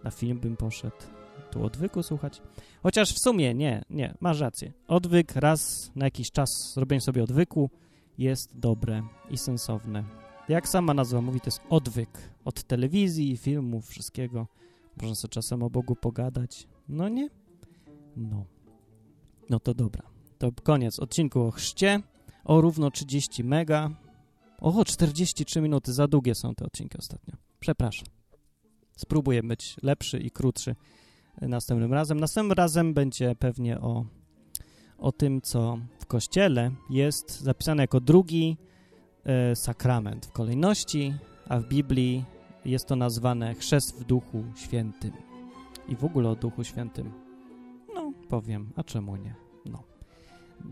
[0.03, 0.95] Na film bym poszedł
[1.51, 2.41] tu odwyku słuchać.
[2.83, 4.73] Chociaż w sumie nie, nie, masz rację.
[4.87, 7.69] Odwyk raz na jakiś czas, zrobienie sobie odwyku
[8.17, 10.03] jest dobre i sensowne.
[10.49, 12.09] Jak sama nazwa mówi, to jest odwyk
[12.45, 14.47] od telewizji, filmów, wszystkiego.
[15.01, 16.67] Można sobie czasem o Bogu pogadać.
[16.89, 17.29] No nie?
[18.17, 18.45] No.
[19.49, 20.03] No to dobra.
[20.37, 22.01] To koniec odcinku o chrzcie.
[22.43, 23.89] O równo 30 mega.
[24.59, 25.93] O, 43 minuty.
[25.93, 27.33] Za długie są te odcinki ostatnio.
[27.59, 28.07] Przepraszam.
[28.97, 30.75] Spróbuję być lepszy i krótszy
[31.41, 32.19] następnym razem.
[32.19, 34.05] Następnym razem będzie pewnie o,
[34.97, 38.57] o tym, co w Kościele jest zapisane jako drugi
[39.23, 41.13] e, sakrament w kolejności,
[41.47, 42.25] a w Biblii
[42.65, 45.11] jest to nazwane chrzest w Duchu Świętym.
[45.87, 47.28] I w ogóle o Duchu Świętym.
[48.29, 49.35] Powiem, a czemu nie?
[49.65, 49.83] No.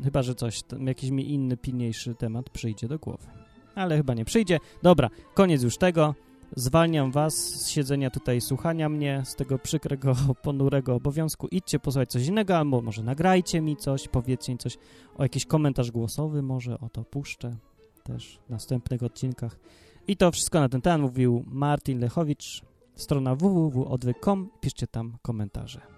[0.04, 3.28] Chyba, że coś, jakiś mi inny, pilniejszy temat przyjdzie do głowy.
[3.76, 4.60] Ale chyba nie przyjdzie.
[4.84, 6.16] Dobra, koniec już tego.
[6.56, 11.48] Zwalniam was z siedzenia tutaj, słuchania mnie, z tego przykrego, ponurego obowiązku.
[11.48, 14.78] Idźcie posłuchać coś innego, albo może nagrajcie mi coś, powiedzcie mi coś,
[15.18, 17.58] o jakiś komentarz głosowy może, o to puszczę
[18.04, 19.60] też w następnych odcinkach.
[20.08, 22.62] I to wszystko na ten temat mówił Martin Lechowicz,
[22.96, 24.50] strona www.odwyk.com.
[24.62, 25.97] Piszcie tam komentarze.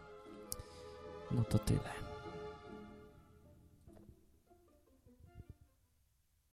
[1.31, 2.08] No to tyle.